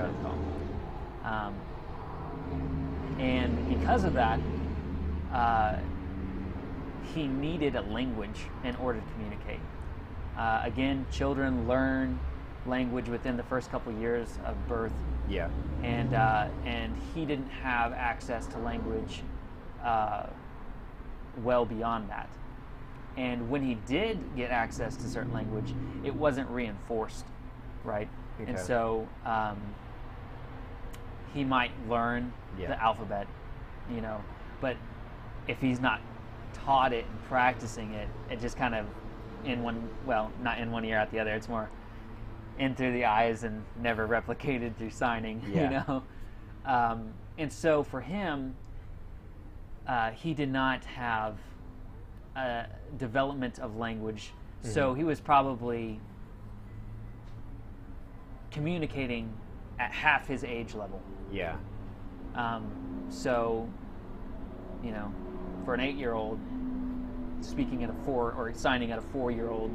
Um, 1.24 1.53
and 3.20 3.70
because 3.70 4.03
of 4.03 4.13
that, 4.13 4.39
uh, 5.32 5.77
he 7.13 7.27
needed 7.27 7.75
a 7.75 7.82
language 7.82 8.42
in 8.63 8.75
order 8.77 9.00
to 9.00 9.06
communicate. 9.13 9.60
Uh, 10.38 10.62
again, 10.63 11.06
children 11.12 11.68
learn 11.68 12.20
language 12.65 13.08
within 13.08 13.38
the 13.38 13.44
first 13.44 13.70
couple 13.72 13.92
years 13.94 14.38
of 14.46 14.56
birth, 14.68 14.94
Yeah. 15.30 15.50
and 15.84 16.13
uh, 16.13 16.48
and 16.65 16.96
he 17.13 17.25
didn't 17.25 17.50
have 17.50 17.94
access 17.94 18.48
to 18.48 18.58
language 18.58 19.22
uh, 19.84 20.27
well 21.44 21.65
beyond 21.65 22.10
that. 22.10 22.30
And 23.17 23.50
when 23.50 23.62
he 23.63 23.75
did 23.75 24.17
get 24.36 24.50
access 24.51 24.96
to 24.98 25.08
certain 25.08 25.34
language, 25.34 25.74
it 26.03 26.13
wasn't 26.15 26.50
reinforced, 26.50 27.25
right? 27.84 28.08
And 28.39 28.58
so 28.65 29.08
um, 29.25 29.58
he 31.34 31.43
might 31.43 31.72
learn 31.89 32.34
Yeah. 32.58 32.70
the 32.70 32.82
alphabet, 32.82 33.27
you 33.93 34.01
know, 34.01 34.22
but 34.62 34.77
if 35.48 35.60
he's 35.60 35.79
not 35.79 36.01
taught 36.53 36.93
it 36.93 37.05
and 37.05 37.24
practicing 37.25 37.93
it, 37.93 38.08
it 38.29 38.39
just 38.39 38.58
kind 38.58 38.74
of 38.75 38.86
in 39.46 39.62
one 39.62 39.89
well, 40.05 40.32
not 40.41 40.58
in 40.60 40.72
one 40.72 40.86
ear 40.86 40.98
out 40.98 41.12
the 41.12 41.20
other. 41.20 41.34
It's 41.34 41.50
more 41.50 41.70
in 42.60 42.75
through 42.75 42.93
the 42.93 43.05
eyes 43.05 43.43
and 43.43 43.63
never 43.82 44.08
replicated 44.08 44.75
through 44.77 44.91
signing, 44.91 45.41
Yeah. 45.53 45.63
you 45.63 45.70
know. 45.88 46.03
Um, 46.65 47.13
and 47.38 47.51
so 47.51 47.84
for 47.84 48.00
him, 48.01 48.55
uh, 49.88 50.12
he 50.12 50.34
did 50.34 50.50
not 50.50 50.86
have 50.86 51.36
a 52.36 52.66
development 52.98 53.60
of 53.60 53.78
language, 53.78 54.34
so 54.62 54.94
Mhm. 54.94 54.98
he 54.98 55.04
was 55.04 55.20
probably 55.22 56.00
communicating 58.52 59.32
at 59.80 59.92
half 59.92 60.28
his 60.28 60.44
age 60.44 60.74
level. 60.75 61.02
Yeah. 61.32 61.56
Um, 62.36 62.63
so, 63.10 63.68
you 64.84 64.92
know, 64.92 65.12
for 65.66 65.74
an 65.74 65.80
eight-year-old, 65.80 66.40
speaking 67.42 67.84
at 67.84 67.90
a 67.90 67.94
four 68.06 68.34
or 68.34 68.54
signing 68.54 68.92
at 68.92 69.00
a 69.00 69.02
four-year-old 69.02 69.72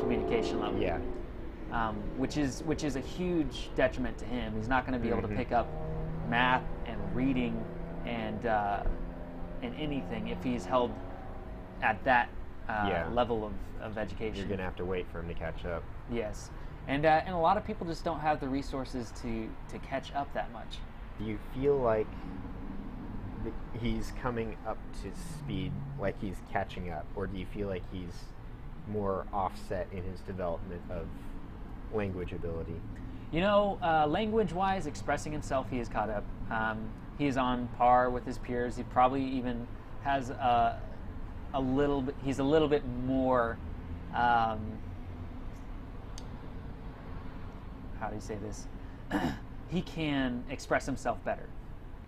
communication 0.00 0.60
level, 0.60 0.80
Yeah. 0.80 0.98
um, 1.70 1.96
which 2.16 2.36
is 2.36 2.62
which 2.64 2.84
is 2.84 2.96
a 2.96 3.00
huge 3.00 3.70
detriment 3.74 4.18
to 4.18 4.24
him. 4.24 4.54
He's 4.56 4.68
not 4.68 4.86
going 4.86 4.98
to 4.98 5.02
be 5.02 5.10
able 5.10 5.22
to 5.22 5.28
Mhm. 5.28 5.36
pick 5.36 5.52
up 5.52 5.68
math 6.28 6.64
and 6.86 6.98
reading 7.14 7.62
and 8.04 8.46
uh, 8.46 8.82
and 9.62 9.74
anything 9.76 10.28
if 10.28 10.42
he's 10.42 10.64
held 10.64 10.90
at 11.82 12.02
that 12.04 12.28
uh, 12.68 12.86
Yeah. 12.88 13.08
level 13.12 13.44
of, 13.44 13.52
of 13.82 13.98
education. 13.98 14.36
You're 14.36 14.48
gonna 14.48 14.62
have 14.62 14.76
to 14.76 14.84
wait 14.84 15.06
for 15.12 15.20
him 15.20 15.28
to 15.28 15.34
catch 15.34 15.64
up. 15.66 15.82
Yes, 16.10 16.50
and 16.88 17.04
uh, 17.04 17.20
and 17.26 17.34
a 17.34 17.38
lot 17.38 17.56
of 17.56 17.64
people 17.64 17.86
just 17.86 18.04
don't 18.04 18.20
have 18.20 18.40
the 18.40 18.48
resources 18.48 19.12
to 19.22 19.48
to 19.68 19.78
catch 19.80 20.12
up 20.14 20.32
that 20.34 20.52
much. 20.52 20.78
Do 21.18 21.24
you 21.24 21.38
feel 21.54 21.76
like 21.76 22.06
he's 23.80 24.12
coming 24.22 24.56
up 24.66 24.78
to 25.02 25.10
speed, 25.38 25.72
like 25.98 26.20
he's 26.20 26.36
catching 26.52 26.90
up, 26.90 27.06
or 27.16 27.26
do 27.26 27.36
you 27.38 27.46
feel 27.46 27.68
like 27.68 27.82
he's 27.92 28.24
more 28.88 29.26
offset 29.32 29.88
in 29.92 30.02
his 30.04 30.20
development 30.20 30.80
of 30.90 31.06
language 31.92 32.32
ability? 32.32 32.80
You 33.32 33.40
know, 33.40 33.78
uh, 33.82 34.06
language-wise, 34.06 34.86
expressing 34.86 35.32
himself, 35.32 35.66
he 35.70 35.78
is 35.78 35.88
caught 35.88 36.10
up. 36.10 36.24
Um, 36.50 36.88
he 37.18 37.26
is 37.26 37.36
on 37.36 37.66
par 37.78 38.10
with 38.10 38.24
his 38.26 38.38
peers. 38.38 38.76
He 38.76 38.82
probably 38.84 39.24
even 39.24 39.66
has 40.02 40.30
a, 40.30 40.78
a 41.54 41.60
little 41.60 42.02
bit. 42.02 42.14
He's 42.24 42.38
a 42.38 42.44
little 42.44 42.68
bit 42.68 42.82
more. 43.06 43.58
Um, 44.14 44.60
how 48.00 48.08
do 48.08 48.14
you 48.14 48.20
say 48.20 48.36
this? 48.36 48.66
he 49.68 49.82
can 49.82 50.44
express 50.50 50.86
himself 50.86 51.24
better, 51.24 51.48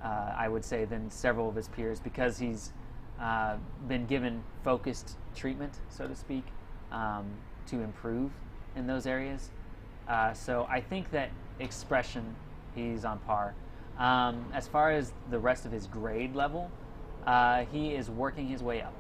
uh, 0.03 0.35
I 0.37 0.49
would 0.49 0.65
say, 0.65 0.85
than 0.85 1.11
several 1.11 1.49
of 1.49 1.55
his 1.55 1.69
peers 1.69 2.01
because 2.01 2.39
he's 2.39 2.73
uh, 3.21 3.57
been 3.89 4.07
given 4.07 4.43
focused 4.63 5.17
treatment, 5.35 5.73
so 5.89 6.07
to 6.07 6.15
speak, 6.15 6.45
um, 6.91 7.25
to 7.67 7.81
improve 7.81 8.31
in 8.77 8.87
those 8.87 9.07
areas. 9.07 9.51
Uh, 10.09 10.33
so 10.33 10.67
I 10.69 10.81
think 10.81 11.11
that 11.13 11.31
expression, 11.59 12.35
he's 12.75 13.05
on 13.05 13.19
par. 13.21 13.55
Um, 13.99 14.45
as 14.53 14.67
far 14.67 14.91
as 14.91 15.13
the 15.31 15.39
rest 15.39 15.65
of 15.65 15.73
his 15.73 15.87
grade 15.87 16.35
level, 16.35 16.71
uh, 17.27 17.65
he 17.73 17.95
is 17.95 18.11
working 18.11 18.49
his 18.49 18.63
way 18.63 18.83
up. 18.83 18.93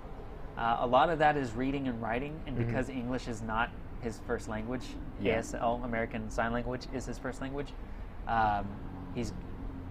Uh, 0.56 0.76
a 0.80 0.86
lot 0.86 1.10
of 1.10 1.18
that 1.18 1.36
is 1.36 1.52
reading 1.54 1.88
and 1.88 2.00
writing, 2.00 2.38
and 2.46 2.56
Mhm. 2.56 2.66
because 2.66 2.88
English 2.88 3.28
is 3.28 3.42
not 3.42 3.70
his 4.00 4.18
first 4.26 4.48
language, 4.48 4.86
Yeah. 5.20 5.36
ASL, 5.38 5.80
American 5.84 6.30
Sign 6.30 6.52
Language, 6.52 6.86
is 6.92 7.06
his 7.06 7.18
first 7.18 7.40
language. 7.40 7.72
Um, 8.28 8.66
he's, 9.14 9.32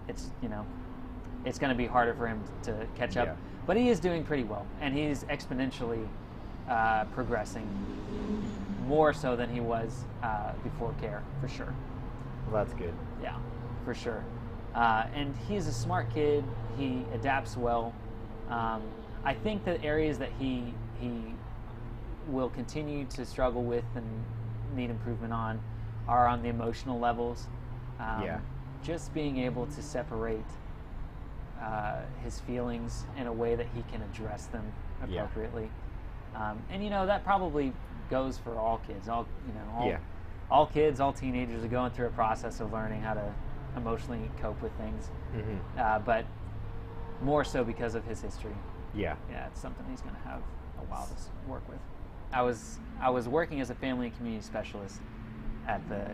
it's 0.08 0.32
you 0.41 0.49
know, 0.49 0.65
it's 1.45 1.60
going 1.60 1.71
to 1.71 1.78
be 1.78 1.88
harder 1.88 2.13
for 2.13 2.28
him 2.28 2.41
to 2.63 2.88
catch 2.95 3.17
up. 3.17 3.28
Yeah. 3.28 3.34
But 3.65 3.78
he 3.78 3.89
is 3.89 3.99
doing 3.99 4.23
pretty 4.23 4.43
well, 4.43 4.65
and 4.82 4.93
he's 4.93 5.23
exponentially 5.26 6.08
uh, 6.69 7.04
progressing 7.06 7.67
more 8.88 9.12
so 9.13 9.36
than 9.36 9.49
he 9.49 9.60
was 9.60 10.06
uh, 10.21 10.54
before 10.63 10.93
care, 11.02 11.21
for 11.41 11.47
sure. 11.49 11.73
Well, 12.49 12.63
that's 12.63 12.73
good. 12.73 12.93
Yeah, 13.21 13.36
for 13.84 13.93
sure. 13.93 14.23
Uh, 14.73 15.06
and 15.13 15.36
he's 15.47 15.67
a 15.67 15.73
smart 15.73 16.10
kid. 16.10 16.43
He 16.78 17.06
adapts 17.13 17.58
well. 17.58 17.93
Um, 18.49 18.82
I 19.25 19.33
think 19.33 19.63
the 19.65 19.81
areas 19.83 20.17
that 20.19 20.31
he 20.39 20.73
he 20.99 21.36
will 22.27 22.49
continue 22.49 23.05
to 23.05 23.25
struggle 23.25 23.63
with 23.63 23.83
and 23.95 24.05
need 24.75 24.89
improvement 24.89 25.33
on 25.33 25.59
are 26.07 26.27
on 26.27 26.41
the 26.41 26.49
emotional 26.49 26.99
levels. 26.99 27.47
Um, 27.99 28.23
Yeah. 28.23 28.39
Just 28.83 29.13
being 29.13 29.38
able 29.38 29.65
to 29.67 29.81
separate 29.81 30.43
uh, 31.62 32.01
his 32.23 32.39
feelings 32.41 33.05
in 33.17 33.27
a 33.27 33.33
way 33.33 33.55
that 33.55 33.67
he 33.73 33.81
can 33.83 34.01
address 34.01 34.47
them 34.47 34.73
Yeah. 35.07 35.21
appropriately. 35.23 35.69
Um, 36.36 36.62
and 36.69 36.83
you 36.83 36.89
know 36.89 37.05
that 37.05 37.23
probably 37.23 37.73
goes 38.09 38.38
for 38.38 38.57
all 38.57 38.79
kids. 38.79 39.07
All 39.07 39.25
you 39.47 39.53
know, 39.53 39.62
all, 39.77 39.88
Yeah. 39.88 39.97
all 40.51 40.65
kids, 40.65 40.99
all 40.99 41.13
teenagers 41.13 41.63
are 41.63 41.67
going 41.69 41.91
through 41.91 42.07
a 42.07 42.12
process 42.12 42.59
of 42.59 42.73
learning 42.73 43.01
how 43.01 43.13
to 43.13 43.33
emotionally 43.77 44.29
cope 44.41 44.62
with 44.62 44.73
things. 44.73 45.09
hmm 45.31 45.57
Uh, 45.79 45.99
but 45.99 46.25
more 47.21 47.43
so 47.45 47.63
because 47.63 47.95
of 47.95 48.03
his 48.05 48.21
history. 48.21 48.55
Yeah. 48.95 49.15
Yeah, 49.29 49.47
it's 49.47 49.60
something 49.60 49.86
he's 49.89 50.01
going 50.01 50.15
to 50.15 50.29
have 50.29 50.41
a 50.79 50.84
while 50.91 51.06
to 51.08 51.49
work 51.49 51.67
with. 51.67 51.79
I 52.32 52.41
was 52.41 52.79
I 53.01 53.10
was 53.10 53.27
working 53.27 53.62
as 53.62 53.69
a 53.69 53.75
family 53.75 54.08
and 54.08 54.17
community 54.17 54.43
specialist 54.43 55.01
at 55.67 55.88
the 55.89 56.06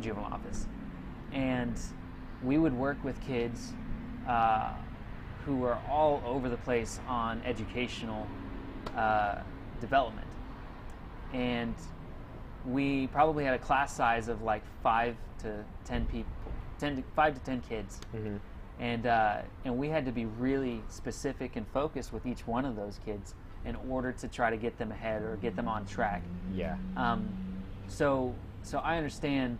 juvenile 0.00 0.32
office, 0.32 0.66
and 1.32 1.74
we 2.44 2.58
would 2.58 2.74
work 2.74 3.02
with 3.04 3.20
kids 3.20 3.72
uh, 4.28 4.72
who 5.44 5.56
were 5.56 5.76
all 5.90 6.22
over 6.24 6.48
the 6.48 6.56
place 6.58 7.00
on 7.08 7.40
educational 7.44 8.28
uh, 8.96 9.36
development, 9.80 10.26
and 11.32 11.74
we 12.68 13.06
probably 13.08 13.44
had 13.44 13.54
a 13.54 13.58
class 13.58 13.94
size 13.94 14.28
of 14.28 14.42
like 14.42 14.62
five 14.82 15.16
to 15.42 15.64
ten 15.84 16.04
people, 16.06 16.30
ten 16.78 16.96
to, 16.96 17.02
five 17.14 17.34
to 17.34 17.40
ten 17.40 17.60
kids 17.60 18.00
hmm 18.12 18.36
and 18.78 19.06
uh, 19.06 19.38
and 19.64 19.76
we 19.78 19.88
had 19.88 20.04
to 20.06 20.12
be 20.12 20.24
really 20.26 20.82
specific 20.88 21.56
and 21.56 21.66
focused 21.68 22.12
with 22.12 22.26
each 22.26 22.46
one 22.46 22.64
of 22.64 22.76
those 22.76 23.00
kids 23.04 23.34
in 23.64 23.76
order 23.88 24.12
to 24.12 24.28
try 24.28 24.50
to 24.50 24.56
get 24.56 24.78
them 24.78 24.92
ahead 24.92 25.22
or 25.22 25.36
get 25.36 25.56
them 25.56 25.66
on 25.68 25.86
track. 25.86 26.22
Yeah. 26.54 26.76
Um, 26.96 27.28
so 27.88 28.34
so 28.62 28.78
I 28.78 28.96
understand 28.96 29.58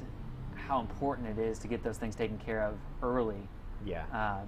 how 0.55 0.81
important 0.81 1.39
it 1.39 1.43
is 1.43 1.59
to 1.61 1.69
get 1.69 1.83
those 1.83 1.97
things 1.99 2.15
taken 2.17 2.39
care 2.39 2.63
of 2.63 2.75
early, 3.03 3.49
Yeah. 3.85 4.05
um, 4.13 4.47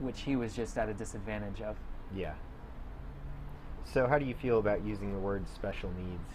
which 0.00 0.22
he 0.22 0.34
was 0.34 0.54
just 0.54 0.76
at 0.76 0.88
a 0.88 0.94
disadvantage 0.94 1.60
of. 1.60 1.76
yeah. 2.14 2.34
So, 3.84 4.08
how 4.08 4.18
do 4.18 4.24
you 4.24 4.34
feel 4.34 4.58
about 4.58 4.82
using 4.84 5.12
the 5.12 5.18
word 5.20 5.44
special 5.54 5.90
needs? 5.96 6.32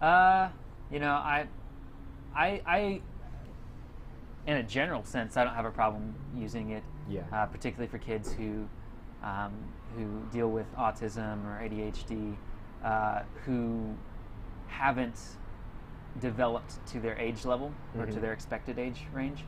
Uh, 0.00 0.48
you 0.92 1.00
know, 1.00 1.10
I, 1.12 1.46
I, 2.36 2.62
I, 2.64 3.00
in 4.46 4.56
a 4.56 4.62
general 4.62 5.04
sense, 5.04 5.36
I 5.36 5.44
don't 5.44 5.54
have 5.54 5.64
a 5.64 5.70
problem 5.70 6.14
using 6.34 6.70
it. 6.70 6.82
Yeah. 7.08 7.22
Uh, 7.32 7.46
particularly 7.46 7.88
for 7.88 7.98
kids 7.98 8.32
who, 8.32 8.66
um, 9.22 9.52
who 9.96 10.22
deal 10.32 10.48
with 10.48 10.66
autism 10.76 11.44
or 11.46 11.60
ADHD, 11.62 12.36
uh, 12.84 13.22
who 13.44 13.94
haven't 14.68 15.20
developed 16.20 16.84
to 16.86 17.00
their 17.00 17.16
age 17.18 17.44
level 17.44 17.72
or 17.98 18.06
to 18.06 18.12
Mhm. 18.12 18.20
their 18.20 18.32
expected 18.32 18.78
age 18.78 19.06
range. 19.12 19.44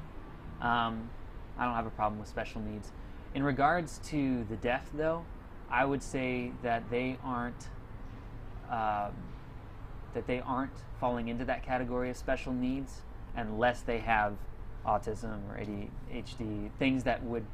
Um, 0.60 1.10
I 1.58 1.64
don't 1.64 1.74
have 1.74 1.86
a 1.86 1.90
problem 1.90 2.18
with 2.18 2.28
special 2.28 2.60
needs. 2.60 2.92
In 3.34 3.42
regards 3.42 3.98
to 4.10 4.44
the 4.44 4.56
deaf, 4.56 4.90
though, 4.92 5.24
I 5.70 5.84
would 5.84 6.02
say 6.02 6.52
that 6.62 6.88
they 6.90 7.18
aren't 7.24 7.70
um, 8.70 9.12
that 10.14 10.26
they 10.26 10.40
aren't 10.40 10.72
falling 10.98 11.28
into 11.28 11.44
that 11.44 11.62
category 11.62 12.08
of 12.08 12.16
special 12.16 12.52
needs 12.52 13.02
unless 13.36 13.82
they 13.82 13.98
have 13.98 14.38
autism 14.86 15.38
or 15.50 15.58
ADHD, 15.58 16.70
things 16.78 17.04
that 17.04 17.22
would, 17.24 17.44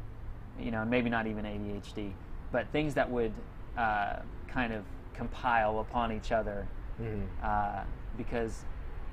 you 0.58 0.70
know, 0.70 0.84
maybe 0.84 1.08
not 1.10 1.26
even 1.26 1.44
ADHD, 1.44 2.10
but 2.52 2.66
things 2.68 2.94
that 2.94 3.08
would 3.10 3.32
uh, 3.76 4.16
kind 4.48 4.72
of 4.72 4.82
compile 5.14 5.80
upon 5.80 6.12
each 6.12 6.32
other 6.32 6.66
hmm 6.98 7.24
uh, 7.42 7.82
because 8.16 8.64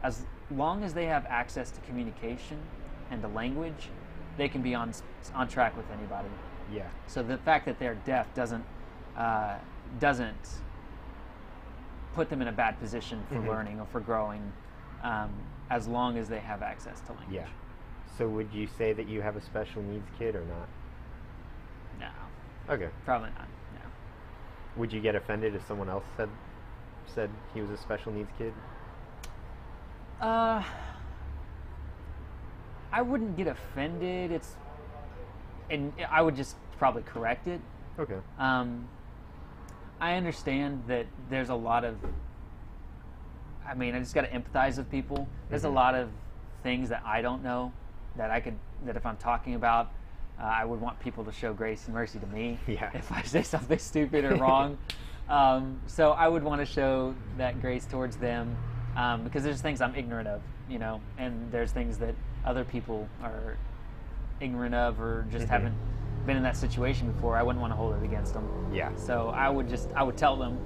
as 0.03 0.25
long 0.55 0.83
as 0.83 0.93
they 0.93 1.05
have 1.05 1.25
access 1.29 1.71
to 1.71 1.79
communication 1.81 2.57
and 3.11 3.21
to 3.21 3.27
language, 3.29 3.89
they 4.37 4.47
can 4.47 4.61
be 4.61 4.75
on 4.75 4.93
on 5.33 5.47
track 5.47 5.75
with 5.77 5.89
anybody. 5.91 6.27
Yeah. 6.73 6.83
So 7.07 7.23
the 7.23 7.37
fact 7.37 7.65
that 7.65 7.79
they're 7.79 7.95
deaf 8.05 8.33
doesn't 8.33 8.63
uh, 9.17 9.55
doesn't 9.99 10.61
put 12.15 12.29
them 12.29 12.41
in 12.41 12.47
a 12.47 12.51
bad 12.51 12.79
position 12.79 13.23
for 13.29 13.39
Mhm. 13.39 13.47
learning 13.47 13.79
or 13.79 13.85
for 13.85 13.99
growing, 13.99 14.51
um, 15.03 15.29
as 15.69 15.87
long 15.87 16.17
as 16.17 16.27
they 16.27 16.39
have 16.39 16.61
access 16.61 16.99
to 17.01 17.13
language. 17.13 17.35
Yeah. 17.35 17.47
So, 18.17 18.27
would 18.27 18.51
you 18.51 18.67
say 18.77 18.93
that 18.93 19.07
you 19.07 19.21
have 19.21 19.35
a 19.35 19.41
special 19.41 19.83
needs 19.83 20.07
kid 20.17 20.35
or 20.35 20.43
not? 20.45 20.67
No, 21.99 22.73
Okay. 22.73 22.89
probably 23.05 23.29
not. 23.29 23.47
No. 23.75 23.81
Would 24.77 24.91
you 24.91 25.01
get 25.01 25.13
offended 25.15 25.53
if 25.55 25.65
someone 25.67 25.89
else 25.89 26.05
said 26.15 26.29
said 27.05 27.29
he 27.53 27.61
was 27.61 27.69
a 27.69 27.77
special 27.77 28.11
needs 28.11 28.29
kid? 28.37 28.53
Uh, 30.19 30.63
I 32.91 33.01
wouldn't 33.01 33.37
get 33.37 33.47
offended. 33.47 34.31
It's, 34.31 34.55
and 35.69 35.93
I 36.09 36.21
would 36.21 36.35
just 36.35 36.55
probably 36.77 37.03
correct 37.03 37.47
it. 37.47 37.61
Okay. 37.99 38.17
Um, 38.39 38.87
I 40.01 40.15
understand 40.15 40.83
that 40.87 41.05
there's 41.29 41.49
a 41.49 41.55
lot 41.55 41.83
of. 41.83 41.97
I 43.65 43.73
mean, 43.75 43.93
I 43.95 43.99
just 43.99 44.15
got 44.15 44.21
to 44.21 44.29
empathize 44.29 44.77
with 44.77 44.89
people. 44.89 45.27
There's 45.49 45.63
Mhm. 45.63 45.65
a 45.65 45.69
lot 45.69 45.93
of 45.95 46.09
things 46.63 46.89
that 46.89 47.03
I 47.05 47.21
don't 47.21 47.43
know 47.43 47.71
that 48.17 48.31
I 48.31 48.39
could 48.39 48.55
that 48.85 48.95
if 48.95 49.05
I'm 49.05 49.17
talking 49.17 49.55
about, 49.55 49.91
uh, 50.39 50.43
I 50.43 50.65
would 50.65 50.79
want 50.81 50.99
people 50.99 51.23
to 51.23 51.31
show 51.31 51.53
grace 51.53 51.85
and 51.85 51.93
mercy 51.93 52.19
to 52.19 52.27
me. 52.27 52.59
Yeah. 52.67 52.89
If 52.93 53.11
I 53.11 53.21
say 53.23 53.43
something 53.43 53.79
stupid 53.79 54.25
or 54.25 54.35
wrong, 54.43 54.77
um, 55.29 55.79
so 55.87 56.11
I 56.11 56.27
would 56.27 56.43
want 56.43 56.61
to 56.61 56.65
show 56.65 57.15
that 57.37 57.61
grace 57.61 57.85
towards 57.85 58.17
them 58.17 58.55
um, 58.95 59.23
because 59.23 59.43
there's 59.43 59.61
things 59.61 59.81
I'm 59.81 59.95
ignorant 59.95 60.27
of, 60.27 60.41
you 60.69 60.79
know, 60.79 61.01
and 61.17 61.51
there's 61.51 61.71
things 61.71 61.97
that 61.99 62.15
other 62.45 62.63
people 62.63 63.07
are 63.23 63.57
ignorant 64.39 64.75
of 64.75 64.99
or 65.01 65.25
just 65.31 65.45
Mhm. 65.45 65.49
haven't 65.49 65.75
been 66.25 66.37
in 66.37 66.43
that 66.43 66.57
situation 66.57 67.11
before. 67.11 67.37
I 67.37 67.43
wouldn't 67.43 67.61
want 67.61 67.71
to 67.71 67.77
hold 67.77 67.95
it 67.95 68.03
against 68.03 68.33
them. 68.33 68.47
Yeah. 68.73 68.89
So 68.95 69.29
I 69.29 69.49
would 69.49 69.67
just 69.69 69.89
I 69.95 70.03
would 70.03 70.17
tell 70.17 70.35
them, 70.35 70.57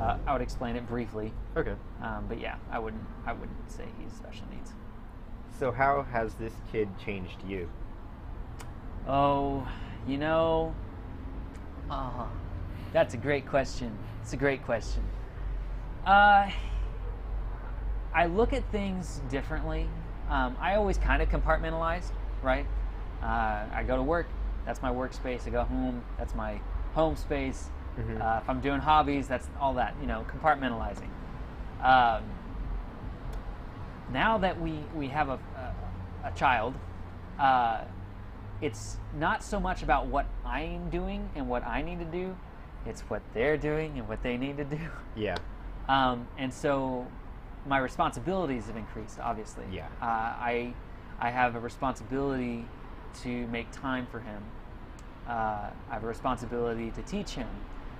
uh, 0.00 0.18
I 0.26 0.32
would 0.32 0.42
explain 0.42 0.76
it 0.76 0.86
briefly, 0.86 1.32
Okay. 1.56 1.74
um, 2.02 2.24
but 2.28 2.38
yeah, 2.40 2.56
I 2.70 2.78
wouldn't 2.78 3.02
I 3.26 3.32
wouldn't 3.32 3.70
say 3.70 3.84
he's 4.00 4.12
special 4.12 4.46
needs. 4.54 4.72
So 5.58 5.72
how 5.72 6.02
has 6.12 6.34
this 6.34 6.52
kid 6.70 6.88
changed 7.02 7.38
you? 7.46 7.68
Oh, 9.08 9.66
you 10.06 10.18
know, 10.18 10.74
uh, 11.90 12.26
that's 12.92 13.14
a 13.14 13.16
great 13.16 13.46
question. 13.46 13.96
It's 14.22 14.34
a 14.34 14.36
great 14.36 14.64
question. 14.64 15.02
Uh, 16.04 16.50
I 18.12 18.26
look 18.26 18.52
at 18.52 18.70
things 18.70 19.22
differently. 19.30 19.88
Um, 20.28 20.56
I 20.60 20.74
always 20.74 20.98
kind 20.98 21.22
of 21.22 21.28
compartmentalize, 21.28 22.10
right? 22.42 22.66
Uh, 23.22 23.64
I 23.72 23.84
go 23.86 23.96
to 23.96 24.02
work, 24.02 24.26
that's 24.66 24.82
my 24.82 24.90
workspace. 24.90 25.46
I 25.46 25.50
go 25.50 25.62
home, 25.62 26.02
that's 26.18 26.34
my 26.34 26.60
home 26.92 27.16
space. 27.16 27.70
Mhm. 27.98 28.20
Uh, 28.20 28.40
if 28.42 28.48
I'm 28.50 28.60
doing 28.60 28.80
hobbies, 28.80 29.26
that's 29.26 29.48
all 29.58 29.74
that, 29.74 29.94
you 30.00 30.06
know, 30.06 30.26
compartmentalizing. 30.30 31.08
Um, 31.82 32.24
now 34.12 34.38
that 34.38 34.60
we, 34.60 34.80
we 34.94 35.08
have 35.08 35.28
a, 35.28 35.38
a, 36.24 36.28
a 36.28 36.30
child, 36.32 36.74
uh, 37.38 37.82
it's 38.60 38.96
not 39.18 39.42
so 39.42 39.60
much 39.60 39.82
about 39.82 40.06
what 40.06 40.26
I'm 40.44 40.88
doing 40.90 41.28
and 41.34 41.48
what 41.48 41.66
I 41.66 41.82
need 41.82 41.98
to 41.98 42.04
do, 42.06 42.36
it's 42.86 43.02
what 43.02 43.22
they're 43.34 43.56
doing 43.58 43.98
and 43.98 44.08
what 44.08 44.22
they 44.22 44.36
need 44.36 44.56
to 44.58 44.64
do. 44.64 44.78
Yeah. 45.16 45.36
Um, 45.88 46.28
and 46.36 46.52
so 46.52 47.06
my 47.66 47.78
responsibilities 47.78 48.66
have 48.66 48.76
increased, 48.76 49.18
obviously. 49.18 49.64
Yeah. 49.72 49.86
Uh, 50.02 50.04
I, 50.04 50.74
I 51.18 51.30
have 51.30 51.54
a 51.54 51.60
responsibility 51.60 52.66
to 53.22 53.46
make 53.46 53.70
time 53.72 54.06
for 54.10 54.20
him. 54.20 54.42
Uh, 55.26 55.30
I 55.32 55.94
have 55.94 56.04
a 56.04 56.06
responsibility 56.06 56.90
to 56.90 57.02
teach 57.02 57.30
him. 57.30 57.48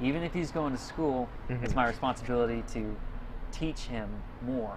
Even 0.03 0.23
if 0.23 0.35
he's 0.35 0.51
going 0.51 0.73
to 0.75 0.79
school, 0.79 1.27
it's 1.49 1.73
Mhm. 1.73 1.77
my 1.77 1.87
responsibility 1.89 2.63
to 2.75 2.95
teach 3.51 3.81
him 3.85 4.11
more. 4.43 4.77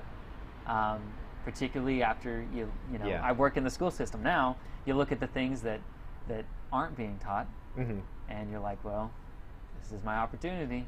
Um, 0.69 1.01
particularly 1.43 2.03
after 2.03 2.45
you, 2.53 2.71
you 2.91 2.99
know, 2.99 3.08
Yeah. 3.08 3.21
I 3.23 3.32
work 3.32 3.58
in 3.58 3.63
the 3.63 3.69
school 3.71 3.89
system 3.91 4.21
now. 4.21 4.55
You 4.86 4.93
look 4.93 5.12
at 5.12 5.19
the 5.19 5.27
things 5.27 5.62
that 5.63 5.79
that 6.27 6.45
aren't 6.71 6.95
being 6.95 7.17
taught, 7.17 7.47
hmm 7.75 7.99
and 8.29 8.51
you're 8.51 8.60
like, 8.60 8.77
well, 8.86 9.12
this 9.82 9.91
is 9.91 10.03
my 10.05 10.17
opportunity, 10.17 10.86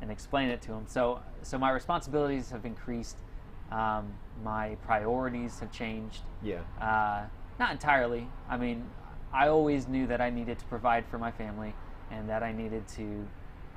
and 0.00 0.10
explain 0.10 0.48
it 0.48 0.60
to 0.62 0.72
them. 0.72 0.84
So, 0.88 1.20
so 1.42 1.58
my 1.58 1.70
responsibilities 1.70 2.50
have 2.50 2.64
increased. 2.66 3.16
Um, 3.70 4.12
my 4.42 4.74
priorities 4.84 5.60
have 5.60 5.70
changed. 5.70 6.22
Yeah. 6.42 6.58
Uh, 6.80 7.26
not 7.60 7.70
entirely. 7.70 8.26
I 8.50 8.56
mean, 8.56 8.84
I 9.32 9.46
always 9.46 9.86
knew 9.86 10.08
that 10.08 10.20
I 10.20 10.30
needed 10.30 10.58
to 10.58 10.64
provide 10.66 11.06
for 11.06 11.18
my 11.18 11.30
family, 11.30 11.72
and 12.10 12.28
that 12.28 12.42
I 12.42 12.50
needed 12.52 12.88
to 12.96 13.28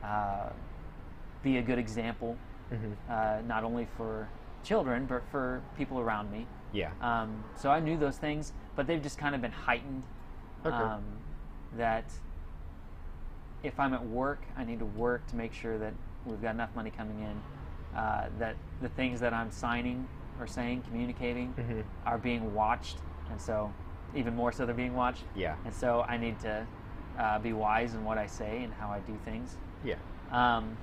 uh, 0.03 0.49
be 1.43 1.57
a 1.57 1.61
good 1.61 1.77
example, 1.77 2.35
hmm 2.71 2.93
uh, 3.07 3.37
not 3.45 3.63
only 3.63 3.85
for 3.97 4.27
children 4.65 5.06
but 5.06 5.23
for 5.32 5.62
people 5.78 5.99
around 5.99 6.32
me. 6.32 6.45
Yeah. 6.73 6.91
Um, 6.99 7.43
so 7.56 7.69
I 7.69 7.80
knew 7.80 7.95
those 7.97 8.17
things, 8.17 8.51
but 8.75 8.86
they've 8.88 9.01
just 9.01 9.17
kind 9.17 9.34
of 9.36 9.41
been 9.41 9.51
heightened. 9.51 10.04
Okay. 10.65 10.75
Um, 10.75 11.04
that 11.78 12.06
if 13.63 13.80
I'm 13.80 13.93
at 13.93 14.06
work, 14.06 14.41
I 14.58 14.63
need 14.65 14.80
to 14.80 14.86
work 14.86 15.25
to 15.28 15.36
make 15.36 15.54
sure 15.54 15.78
that 15.78 15.93
we've 16.25 16.41
got 16.41 16.54
enough 16.56 16.75
money 16.75 16.91
coming 16.91 17.19
in. 17.21 17.97
Uh, 17.97 18.28
that 18.39 18.56
the 18.82 18.89
things 18.89 19.19
that 19.21 19.34
I'm 19.34 19.51
signing 19.51 20.08
or 20.39 20.47
saying, 20.47 20.82
communicating, 20.82 21.54
Mhm. 21.54 21.84
are 22.06 22.17
being 22.17 22.54
watched, 22.54 22.97
and 23.32 23.39
so 23.39 23.71
even 24.13 24.36
more 24.36 24.51
so 24.51 24.65
they're 24.65 24.75
being 24.75 24.95
watched. 24.95 25.23
Yeah. 25.34 25.56
And 25.63 25.73
so 25.73 26.01
I 26.08 26.17
need 26.17 26.39
to 26.41 26.67
uh, 27.17 27.39
be 27.39 27.54
wise 27.54 27.93
in 27.93 28.04
what 28.04 28.17
I 28.17 28.25
say 28.28 28.62
and 28.63 28.73
how 28.73 28.89
I 28.89 28.99
do 28.99 29.17
things. 29.23 29.56
Yeah. 29.86 29.95
Um, 30.32 30.75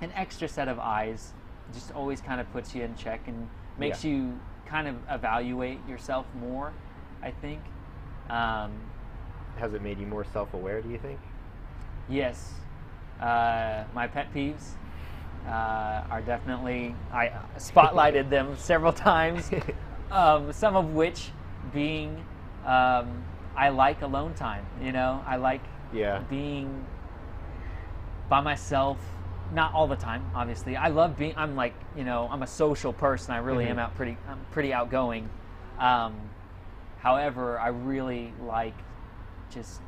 an 0.00 0.10
extra 0.14 0.48
set 0.48 0.66
of 0.68 0.78
eyes 0.78 1.34
just 1.74 1.92
always 1.92 2.20
kind 2.20 2.40
of 2.40 2.50
puts 2.52 2.74
you 2.74 2.82
in 2.82 2.94
check 2.96 3.20
and 3.26 3.48
makes 3.78 4.04
Yeah. 4.04 4.10
you 4.12 4.40
kind 4.66 4.86
of 4.88 4.96
evaluate 5.10 5.78
yourself 5.88 6.26
more. 6.40 6.72
I 7.22 7.30
think. 7.30 7.60
Um, 8.30 8.72
Has 9.58 9.74
it 9.74 9.82
made 9.82 9.98
you 9.98 10.06
more 10.06 10.24
self-aware? 10.24 10.80
Do 10.82 10.88
you 10.90 10.98
think? 10.98 11.18
yes, 12.08 12.54
uh, 13.20 13.84
my 13.94 14.06
pet 14.06 14.32
peeves 14.32 14.70
uh, 15.46 16.04
are 16.10 16.22
definitely 16.24 16.94
I 17.12 17.32
spotlighted 17.58 18.30
them 18.36 18.56
several 18.56 18.92
times. 18.92 19.50
um, 20.10 20.52
some 20.52 20.76
of 20.76 20.94
which 20.94 21.30
being 21.74 22.24
um, 22.64 23.22
I 23.56 23.70
like 23.70 24.02
alone 24.02 24.34
time. 24.34 24.64
You 24.82 24.92
know, 24.92 25.22
I 25.26 25.36
like 25.36 25.62
Yeah. 25.92 26.20
being 26.30 26.84
by 28.28 28.40
myself. 28.40 28.98
Not 29.52 29.72
all 29.74 29.86
the 29.86 29.96
time, 29.96 30.24
obviously. 30.34 30.76
I 30.76 30.88
love 30.88 31.16
being. 31.16 31.32
I'm 31.36 31.56
like, 31.56 31.74
you 31.96 32.04
know, 32.04 32.28
I'm 32.30 32.42
a 32.42 32.46
social 32.46 32.92
person. 32.92 33.32
I 33.34 33.38
really 33.38 33.64
Mhm. 33.64 33.70
am 33.70 33.78
out 33.78 33.94
pretty. 33.94 34.16
I'm 34.28 34.40
pretty 34.50 34.72
outgoing. 34.74 35.30
Um, 35.78 36.14
however, 36.98 37.58
I 37.58 37.68
really 37.68 38.34
like 38.42 38.74
just 39.50 39.80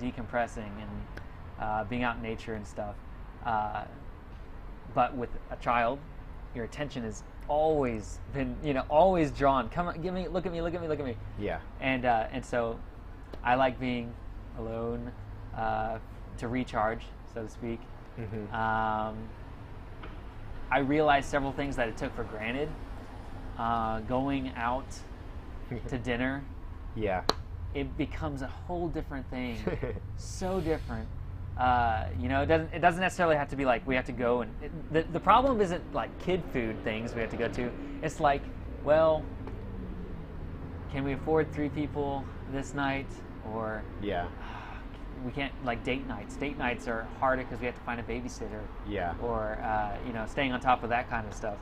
decompressing 0.00 0.58
and 0.80 1.02
uh, 1.58 1.84
being 1.84 2.04
out 2.04 2.16
in 2.16 2.22
nature 2.22 2.54
and 2.54 2.66
stuff. 2.66 2.94
Uh, 3.44 3.84
but 4.94 5.14
with 5.16 5.30
a 5.50 5.56
child, 5.56 5.98
your 6.54 6.64
attention 6.64 7.04
is 7.04 7.24
always 7.48 8.20
been, 8.32 8.56
you 8.62 8.74
know, 8.74 8.84
always 8.88 9.30
drawn. 9.30 9.68
Come 9.70 9.88
on, 9.88 10.00
give 10.00 10.14
me, 10.14 10.28
look 10.28 10.46
at 10.46 10.52
me, 10.52 10.60
look 10.62 10.74
at 10.74 10.80
me, 10.80 10.88
look 10.88 11.00
at 11.00 11.04
me 11.06 11.16
Yeah. 11.38 11.58
and 11.80 12.04
uh, 12.04 12.26
and 12.30 12.44
so 12.44 12.78
I 13.42 13.54
like 13.54 13.80
being 13.80 14.12
alone 14.58 15.10
uh, 15.56 15.98
to 16.38 16.48
recharge, 16.48 17.02
so 17.34 17.42
to 17.42 17.48
speak. 17.48 17.80
hmm 18.16 18.54
Um, 18.54 19.16
I 20.70 20.78
realized 20.80 21.28
several 21.28 21.52
things 21.52 21.76
that 21.76 21.88
I 21.88 21.92
took 21.92 22.14
for 22.14 22.24
granted. 22.24 22.68
Uh, 23.58 24.00
going 24.00 24.52
out 24.56 24.86
to 25.88 25.98
dinner, 26.04 26.44
yeah. 26.94 27.22
it 27.74 27.96
becomes 27.98 28.42
a 28.42 28.46
whole 28.46 28.86
different 28.88 29.28
thing. 29.30 29.56
so 30.16 30.60
different. 30.60 31.08
Uh, 31.56 32.04
you 32.20 32.28
know, 32.28 32.42
it 32.42 32.46
doesn't 32.46 32.72
it 32.72 32.78
doesn't 32.78 33.00
necessarily 33.00 33.34
have 33.34 33.48
to 33.48 33.56
be 33.56 33.64
like 33.64 33.84
we 33.84 33.96
have 33.96 34.04
to 34.06 34.12
go 34.12 34.42
and 34.42 34.52
it, 34.62 34.70
the 34.92 35.02
the 35.12 35.18
problem 35.18 35.60
isn't 35.60 35.82
like 35.92 36.16
kid 36.20 36.40
food 36.52 36.76
things 36.84 37.14
we 37.14 37.20
have 37.20 37.30
to 37.30 37.36
go 37.36 37.48
to. 37.48 37.72
It's 38.00 38.20
like, 38.20 38.42
well, 38.84 39.24
can 40.92 41.02
we 41.02 41.14
afford 41.14 41.52
three 41.52 41.68
people 41.68 42.24
this 42.52 42.74
night 42.74 43.08
or 43.52 43.82
Yeah. 44.00 44.26
We 45.24 45.32
can't 45.32 45.52
like 45.64 45.84
date 45.84 46.06
nights. 46.06 46.36
Date 46.36 46.58
nights 46.58 46.86
are 46.88 47.06
harder 47.20 47.42
because 47.42 47.60
we 47.60 47.66
have 47.66 47.74
to 47.74 47.80
find 47.82 48.00
a 48.00 48.02
babysitter 48.04 48.62
Yeah. 48.86 49.14
or 49.22 49.58
uh, 49.62 49.96
you 50.06 50.12
know 50.12 50.26
staying 50.26 50.52
on 50.52 50.60
top 50.60 50.82
of 50.82 50.90
that 50.90 51.08
kind 51.10 51.26
of 51.26 51.34
stuff. 51.34 51.58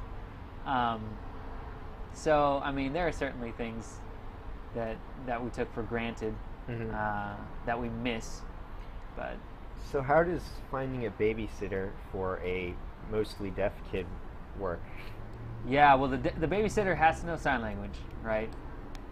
Um, 0.65 1.01
so 2.13 2.61
I 2.65 2.73
mean, 2.73 2.93
there 2.93 3.07
are 3.07 3.13
certainly 3.13 3.53
things 3.53 3.97
that 4.75 4.97
that 5.27 5.43
we 5.43 5.51
took 5.51 5.73
for 5.73 5.83
granted 5.83 6.35
Mhm. 6.69 6.93
uh, 6.95 7.37
that 7.67 7.81
we 7.81 7.89
miss, 7.89 8.43
but 9.15 9.37
So 9.93 10.03
how 10.03 10.23
does 10.25 10.43
finding 10.71 11.07
a 11.07 11.11
babysitter 11.11 11.91
for 12.11 12.41
a 12.43 12.75
mostly 13.11 13.51
deaf 13.51 13.73
kid 13.91 14.07
work? 14.59 14.83
yeah, 15.67 15.95
well, 15.95 16.09
the 16.09 16.17
the 16.19 16.49
babysitter 16.49 16.97
has 16.97 17.21
to 17.21 17.27
know 17.27 17.37
sign 17.37 17.63
language, 17.63 17.99
right? 18.23 18.51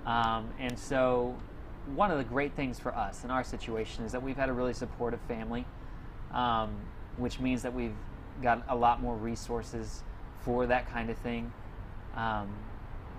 Um, 0.06 0.50
and 0.58 0.78
so 0.78 1.34
one 1.94 2.10
of 2.10 2.18
the 2.18 2.24
great 2.24 2.54
things 2.54 2.78
for 2.78 2.94
us 2.94 3.24
in 3.24 3.30
our 3.30 3.44
situation 3.44 4.04
is 4.04 4.12
that 4.12 4.22
we've 4.22 4.36
had 4.36 4.48
a 4.48 4.52
really 4.52 4.74
supportive 4.74 5.20
family, 5.22 5.66
um, 6.32 6.74
which 7.16 7.40
means 7.40 7.62
that 7.62 7.74
we've 7.74 7.96
got 8.42 8.64
a 8.68 8.76
lot 8.76 9.00
more 9.00 9.16
resources 9.16 10.02
for 10.42 10.66
that 10.66 10.90
kind 10.90 11.10
of 11.10 11.18
thing. 11.18 11.52
Um, 12.16 12.48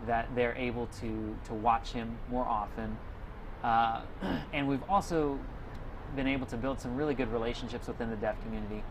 that 0.07 0.27
they're 0.35 0.55
able 0.55 0.87
to 0.99 1.35
to 1.45 1.53
watch 1.53 1.91
him 1.91 2.17
more 2.29 2.45
often, 2.45 2.97
uh, 3.63 4.01
and 4.53 4.67
we've 4.67 4.83
also 4.89 5.39
been 6.15 6.27
able 6.27 6.45
to 6.47 6.57
build 6.57 6.79
some 6.79 6.95
really 6.95 7.13
good 7.13 7.31
relationships 7.31 7.87
within 7.87 8.09
the 8.09 8.15
deaf 8.17 8.39
community, 8.43 8.83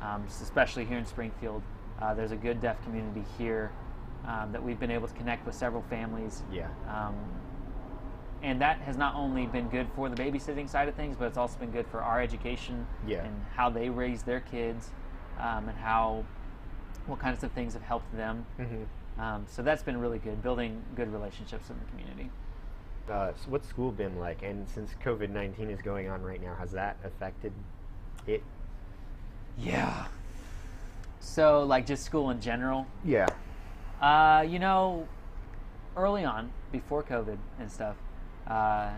um, 0.00 0.24
especially 0.28 0.84
here 0.84 0.98
in 0.98 1.06
Springfield. 1.06 1.62
Uh, 2.00 2.14
there's 2.14 2.32
a 2.32 2.36
good 2.36 2.60
deaf 2.60 2.82
community 2.84 3.24
here 3.36 3.72
um, 4.26 4.52
that 4.52 4.62
we've 4.62 4.78
been 4.78 4.90
able 4.90 5.08
to 5.08 5.14
connect 5.14 5.44
with 5.46 5.54
several 5.54 5.82
families. 5.82 6.42
Yeah. 6.52 6.68
Um, 6.88 7.16
and 8.42 8.60
that 8.60 8.78
has 8.78 8.96
not 8.96 9.14
only 9.14 9.46
been 9.46 9.68
good 9.68 9.88
for 9.94 10.08
the 10.08 10.16
babysitting 10.16 10.68
side 10.68 10.88
of 10.88 10.94
things, 10.94 11.16
but 11.18 11.26
it's 11.26 11.38
also 11.38 11.58
been 11.58 11.70
good 11.70 11.86
for 11.88 12.02
our 12.02 12.20
education 12.20 12.86
Yeah. 13.06 13.24
and 13.24 13.44
how 13.54 13.70
they 13.70 13.90
raise 13.90 14.22
their 14.22 14.40
kids, 14.40 14.90
um, 15.38 15.68
and 15.68 15.78
how 15.78 16.24
what 17.06 17.18
kinds 17.18 17.42
of 17.42 17.50
things 17.52 17.72
have 17.72 17.82
helped 17.82 18.14
them. 18.16 18.44
hmm 18.56 18.84
Um, 19.20 19.46
so 19.48 19.62
that's 19.62 19.82
been 19.82 19.98
really 19.98 20.18
good, 20.18 20.42
building 20.42 20.82
good 20.94 21.12
relationships 21.12 21.70
in 21.70 21.76
the 21.78 21.84
community. 21.90 22.30
Uh, 23.10 23.32
so 23.34 23.50
what's 23.50 23.66
school 23.66 23.90
been 23.90 24.18
like? 24.20 24.42
And 24.42 24.68
since 24.68 24.94
COVID 25.04 25.30
nineteen 25.30 25.70
is 25.70 25.80
going 25.82 26.08
on 26.08 26.22
right 26.22 26.40
now, 26.40 26.54
has 26.54 26.70
that 26.72 26.96
affected 27.02 27.52
it? 28.26 28.42
Yeah. 29.56 30.06
So, 31.20 31.64
like, 31.64 31.84
just 31.86 32.04
school 32.04 32.30
in 32.30 32.40
general. 32.40 32.86
Yeah. 33.04 33.26
Uh, 34.00 34.42
you 34.46 34.58
know, 34.60 35.08
early 35.96 36.24
on, 36.24 36.52
before 36.70 37.02
COVID 37.02 37.38
and 37.58 37.70
stuff, 37.72 37.96
uh, 38.48 38.90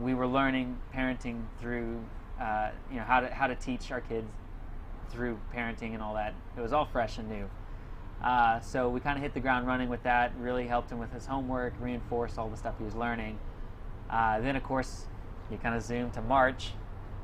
we 0.00 0.14
were 0.14 0.26
learning 0.26 0.78
parenting 0.94 1.42
through, 1.60 2.00
uh, 2.40 2.70
you 2.90 2.96
know, 2.96 3.02
how 3.02 3.20
to 3.20 3.28
how 3.32 3.46
to 3.46 3.54
teach 3.54 3.90
our 3.90 4.00
kids 4.00 4.26
through 5.10 5.38
parenting 5.54 5.94
and 5.94 6.02
all 6.02 6.14
that. 6.14 6.34
It 6.56 6.60
was 6.60 6.72
all 6.72 6.86
fresh 6.86 7.18
and 7.18 7.28
new. 7.28 7.48
Uh, 8.22 8.60
so 8.60 8.88
we 8.88 9.00
kind 9.00 9.16
of 9.16 9.22
hit 9.22 9.32
the 9.34 9.40
ground 9.40 9.66
running 9.66 9.88
with 9.88 10.02
that. 10.02 10.32
Really 10.40 10.66
helped 10.66 10.90
him 10.90 10.98
with 10.98 11.12
his 11.12 11.26
homework, 11.26 11.74
reinforced 11.80 12.38
all 12.38 12.48
the 12.48 12.56
stuff 12.56 12.74
he 12.78 12.84
was 12.84 12.94
learning. 12.94 13.38
Uh, 14.10 14.40
then, 14.40 14.56
of 14.56 14.62
course, 14.62 15.06
you 15.50 15.58
kind 15.58 15.74
of 15.74 15.82
zoom 15.82 16.10
to 16.12 16.22
March, 16.22 16.72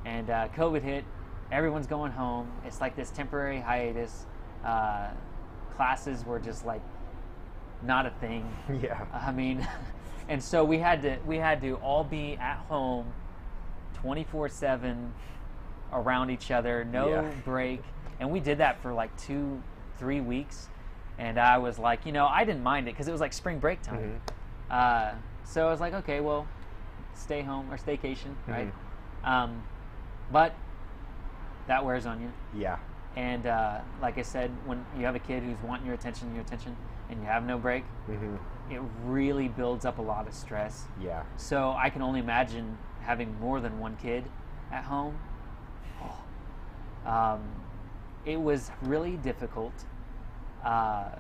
and 0.04 0.30
uh, 0.30 0.48
COVID 0.56 0.82
hit. 0.82 1.04
Everyone's 1.50 1.86
going 1.86 2.12
home. 2.12 2.50
It's 2.64 2.80
like 2.80 2.96
this 2.96 3.10
temporary 3.10 3.60
hiatus. 3.60 4.26
Uh, 4.64 5.08
classes 5.74 6.24
were 6.24 6.38
just 6.38 6.64
like 6.64 6.82
not 7.82 8.06
a 8.06 8.10
thing. 8.10 8.48
Yeah. 8.82 9.04
I 9.12 9.32
mean, 9.32 9.66
and 10.28 10.42
so 10.42 10.64
we 10.64 10.78
had 10.78 11.02
to 11.02 11.18
we 11.26 11.36
had 11.38 11.60
to 11.62 11.74
all 11.76 12.04
be 12.04 12.36
at 12.40 12.56
home, 12.68 13.06
twenty 13.94 14.24
four 14.24 14.48
seven, 14.48 15.12
around 15.92 16.30
each 16.30 16.50
other, 16.50 16.84
no 16.84 17.08
Yeah. 17.08 17.30
break, 17.44 17.82
and 18.20 18.30
we 18.30 18.40
did 18.40 18.58
that 18.58 18.80
for 18.82 18.92
like 18.92 19.16
two, 19.16 19.62
three 19.98 20.20
weeks, 20.20 20.68
and 21.18 21.38
I 21.38 21.58
was 21.58 21.78
like, 21.78 22.04
you 22.06 22.12
know, 22.12 22.26
I 22.26 22.44
didn't 22.44 22.62
mind 22.62 22.88
it 22.88 22.92
because 22.92 23.08
it 23.08 23.12
was 23.12 23.20
like 23.20 23.32
spring 23.32 23.58
break 23.58 23.82
time. 23.82 24.20
Mhm. 24.70 24.72
Uh, 24.74 25.12
so 25.44 25.66
I 25.66 25.70
was 25.70 25.80
like, 25.80 25.94
okay, 25.94 26.20
well, 26.20 26.46
stay 27.14 27.42
home 27.42 27.70
or 27.72 27.76
staycation, 27.76 28.34
right? 28.48 28.72
Um, 29.24 29.62
but 30.32 30.54
that 31.66 31.84
wears 31.84 32.06
on 32.06 32.20
you. 32.20 32.30
Yeah. 32.54 32.76
And 33.16 33.46
uh, 33.46 33.80
like 34.02 34.18
I 34.18 34.22
said, 34.22 34.50
when 34.66 34.84
you 34.98 35.04
have 35.06 35.14
a 35.14 35.20
kid 35.20 35.42
who's 35.44 35.56
wanting 35.62 35.86
your 35.86 35.94
attention, 35.94 36.32
your 36.34 36.42
attention, 36.42 36.76
and 37.08 37.20
you 37.20 37.26
have 37.26 37.44
no 37.46 37.58
break, 37.58 37.84
hmm 38.06 38.36
it 38.70 38.80
really 39.04 39.48
builds 39.48 39.84
up 39.84 39.98
a 39.98 40.02
lot 40.02 40.26
of 40.26 40.34
stress. 40.34 40.84
Yeah. 41.00 41.22
So 41.36 41.74
I 41.76 41.90
can 41.90 42.02
only 42.02 42.20
imagine 42.20 42.78
having 43.02 43.38
more 43.38 43.60
than 43.60 43.78
one 43.78 43.96
kid 43.96 44.24
at 44.72 44.84
home. 44.84 45.18
Oh. 46.02 46.16
Um, 47.04 47.42
it 48.24 48.40
was 48.40 48.70
really 48.80 49.18
difficult. 49.18 49.74
Uh, 50.64 51.10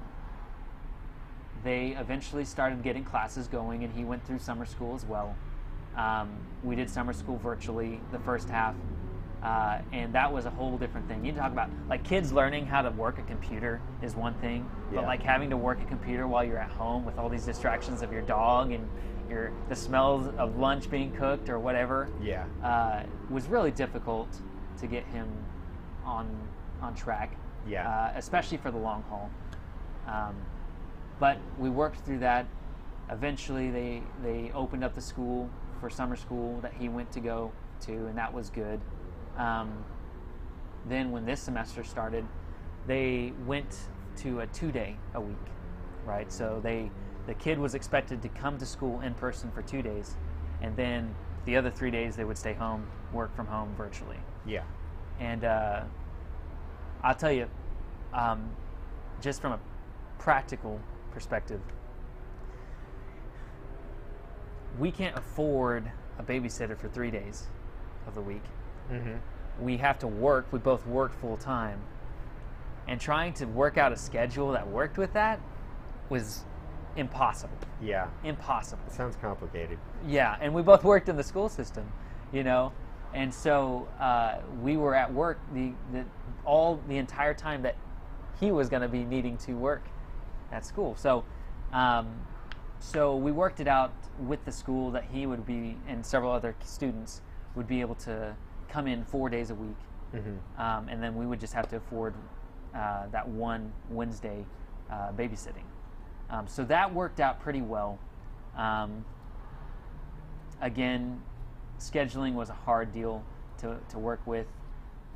they 1.62 1.88
eventually 1.88 2.46
started 2.46 2.82
getting 2.82 3.04
classes 3.04 3.48
going, 3.48 3.84
and 3.84 3.92
he 3.92 4.02
went 4.02 4.24
through 4.26 4.38
summer 4.38 4.64
school 4.64 4.94
as 4.94 5.04
well. 5.04 5.36
Um, 5.96 6.36
we 6.62 6.74
did 6.74 6.88
summer 6.88 7.12
school 7.12 7.36
virtually 7.36 8.00
the 8.12 8.18
first 8.18 8.48
half, 8.48 8.74
uh, 9.44 9.78
and 9.92 10.12
that 10.14 10.32
was 10.32 10.46
a 10.46 10.50
whole 10.50 10.78
different 10.78 11.06
thing. 11.06 11.24
You 11.24 11.32
talk 11.32 11.52
about 11.52 11.68
like 11.88 12.02
kids 12.02 12.32
learning 12.32 12.66
how 12.66 12.80
to 12.82 12.90
work 12.90 13.18
a 13.18 13.22
computer 13.22 13.80
is 14.02 14.16
one 14.16 14.34
thing, 14.34 14.68
but 14.92 15.04
like 15.04 15.22
having 15.22 15.50
to 15.50 15.56
work 15.56 15.80
a 15.82 15.84
computer 15.84 16.26
while 16.26 16.42
you're 16.44 16.58
at 16.58 16.70
home 16.70 17.04
with 17.04 17.18
all 17.18 17.28
these 17.28 17.44
distractions 17.44 18.00
of 18.02 18.10
your 18.12 18.22
dog 18.22 18.72
and 18.72 18.88
your 19.28 19.52
the 19.68 19.76
smells 19.76 20.28
of 20.38 20.56
lunch 20.56 20.90
being 20.90 21.10
cooked 21.12 21.48
or 21.48 21.58
whatever 21.58 22.08
Yeah. 22.22 22.44
uh, 22.62 23.02
was 23.30 23.46
really 23.48 23.70
difficult 23.70 24.28
to 24.78 24.86
get 24.86 25.04
him 25.06 25.28
on 26.04 26.28
on 26.80 26.94
track. 26.94 27.36
Yeah. 27.68 27.88
Uh, 27.88 28.12
especially 28.16 28.56
for 28.58 28.70
the 28.70 28.78
long 28.78 29.02
haul. 29.08 29.30
Um, 30.06 30.34
but 31.18 31.38
we 31.58 31.68
worked 31.70 32.00
through 32.00 32.18
that. 32.20 32.46
Eventually, 33.10 33.70
they 33.70 34.02
they 34.22 34.50
opened 34.54 34.84
up 34.84 34.94
the 34.94 35.00
school 35.02 35.50
for 35.80 35.90
summer 35.90 36.16
school 36.16 36.60
that 36.62 36.72
he 36.78 36.88
went 36.88 37.12
to 37.12 37.20
go 37.20 37.52
to, 37.80 37.92
and 37.92 38.16
that 38.16 38.32
was 38.32 38.48
good. 38.48 38.80
Um, 39.36 39.84
then, 40.86 41.10
when 41.10 41.24
this 41.24 41.40
semester 41.40 41.82
started, 41.82 42.26
they 42.86 43.32
went 43.46 43.88
to 44.16 44.40
a 44.40 44.46
two 44.48 44.70
day 44.70 44.96
a 45.14 45.20
week, 45.20 45.36
right? 46.04 46.30
So 46.32 46.60
they 46.62 46.90
the 47.26 47.34
kid 47.34 47.58
was 47.58 47.74
expected 47.74 48.20
to 48.22 48.28
come 48.28 48.58
to 48.58 48.66
school 48.66 49.00
in 49.00 49.14
person 49.14 49.50
for 49.50 49.62
two 49.62 49.82
days, 49.82 50.16
and 50.60 50.76
then 50.76 51.14
the 51.46 51.56
other 51.56 51.70
three 51.70 51.90
days 51.90 52.16
they 52.16 52.24
would 52.24 52.38
stay 52.38 52.52
home, 52.52 52.86
work 53.12 53.34
from 53.34 53.46
home 53.46 53.74
virtually. 53.76 54.18
yeah. 54.46 54.62
And 55.20 55.44
uh, 55.44 55.84
I'll 57.02 57.14
tell 57.14 57.32
you, 57.32 57.48
um, 58.12 58.50
just 59.20 59.40
from 59.40 59.52
a 59.52 59.60
practical 60.18 60.80
perspective, 61.12 61.60
we 64.78 64.90
can't 64.90 65.16
afford 65.16 65.90
a 66.18 66.22
babysitter 66.22 66.76
for 66.76 66.88
three 66.88 67.10
days 67.10 67.46
of 68.06 68.14
the 68.14 68.20
week. 68.20 68.42
Hmm 68.88 69.16
We 69.60 69.76
have 69.78 69.98
to 70.00 70.06
work, 70.06 70.46
we 70.52 70.58
both 70.58 70.86
work 70.86 71.18
full 71.20 71.36
time. 71.36 71.80
And 72.86 73.00
trying 73.00 73.32
to 73.34 73.46
work 73.46 73.78
out 73.78 73.92
a 73.92 73.96
schedule 73.96 74.52
that 74.52 74.68
worked 74.68 74.98
with 74.98 75.12
that 75.14 75.40
was 76.10 76.44
impossible. 76.96 77.56
Yeah. 77.80 78.08
Impossible. 78.22 78.82
It 78.86 78.92
Sounds 78.92 79.16
complicated. 79.16 79.78
Yeah, 80.06 80.36
and 80.40 80.52
we 80.54 80.62
both 80.62 80.84
worked 80.84 81.08
in 81.08 81.16
the 81.16 81.22
school 81.22 81.48
system, 81.48 81.90
you 82.32 82.44
know, 82.44 82.72
and 83.14 83.32
so 83.32 83.88
uh, 84.00 84.38
we 84.60 84.76
were 84.76 84.94
at 84.94 85.12
work 85.12 85.38
the, 85.54 85.72
the 85.92 86.04
all 86.44 86.80
the 86.88 86.96
entire 86.96 87.32
time 87.32 87.62
that 87.62 87.76
he 88.40 88.50
was 88.50 88.68
going 88.68 88.82
to 88.82 88.88
be 88.88 89.04
needing 89.04 89.36
to 89.38 89.54
work 89.54 89.82
at 90.52 90.66
school. 90.66 90.96
So, 90.96 91.24
um, 91.72 92.08
so 92.80 93.16
we 93.16 93.32
worked 93.32 93.60
it 93.60 93.68
out 93.68 93.92
with 94.18 94.44
the 94.44 94.52
school 94.52 94.90
that 94.90 95.04
he 95.04 95.26
would 95.26 95.46
be 95.46 95.76
and 95.88 96.04
several 96.04 96.32
other 96.32 96.54
students 96.64 97.22
would 97.54 97.66
be 97.66 97.80
able 97.80 97.94
to 97.94 98.34
come 98.68 98.86
in 98.86 99.04
four 99.04 99.28
days 99.28 99.50
a 99.50 99.54
week, 99.54 99.76
hmm 100.12 100.36
um, 100.60 100.88
and 100.88 101.02
then 101.02 101.14
we 101.16 101.26
would 101.26 101.40
just 101.40 101.52
have 101.54 101.68
to 101.68 101.76
afford 101.76 102.14
uh, 102.74 103.06
that 103.08 103.28
one 103.28 103.72
Wednesday 103.90 104.44
uh, 104.90 105.12
babysitting. 105.12 105.64
Um, 106.30 106.46
so 106.46 106.64
that 106.64 106.92
worked 106.92 107.20
out 107.20 107.40
pretty 107.40 107.62
well. 107.62 107.98
Um, 108.56 109.04
again, 110.60 111.22
scheduling 111.78 112.34
was 112.34 112.50
a 112.50 112.54
hard 112.54 112.92
deal 112.92 113.22
to, 113.58 113.76
to 113.90 113.98
work 113.98 114.20
with, 114.26 114.46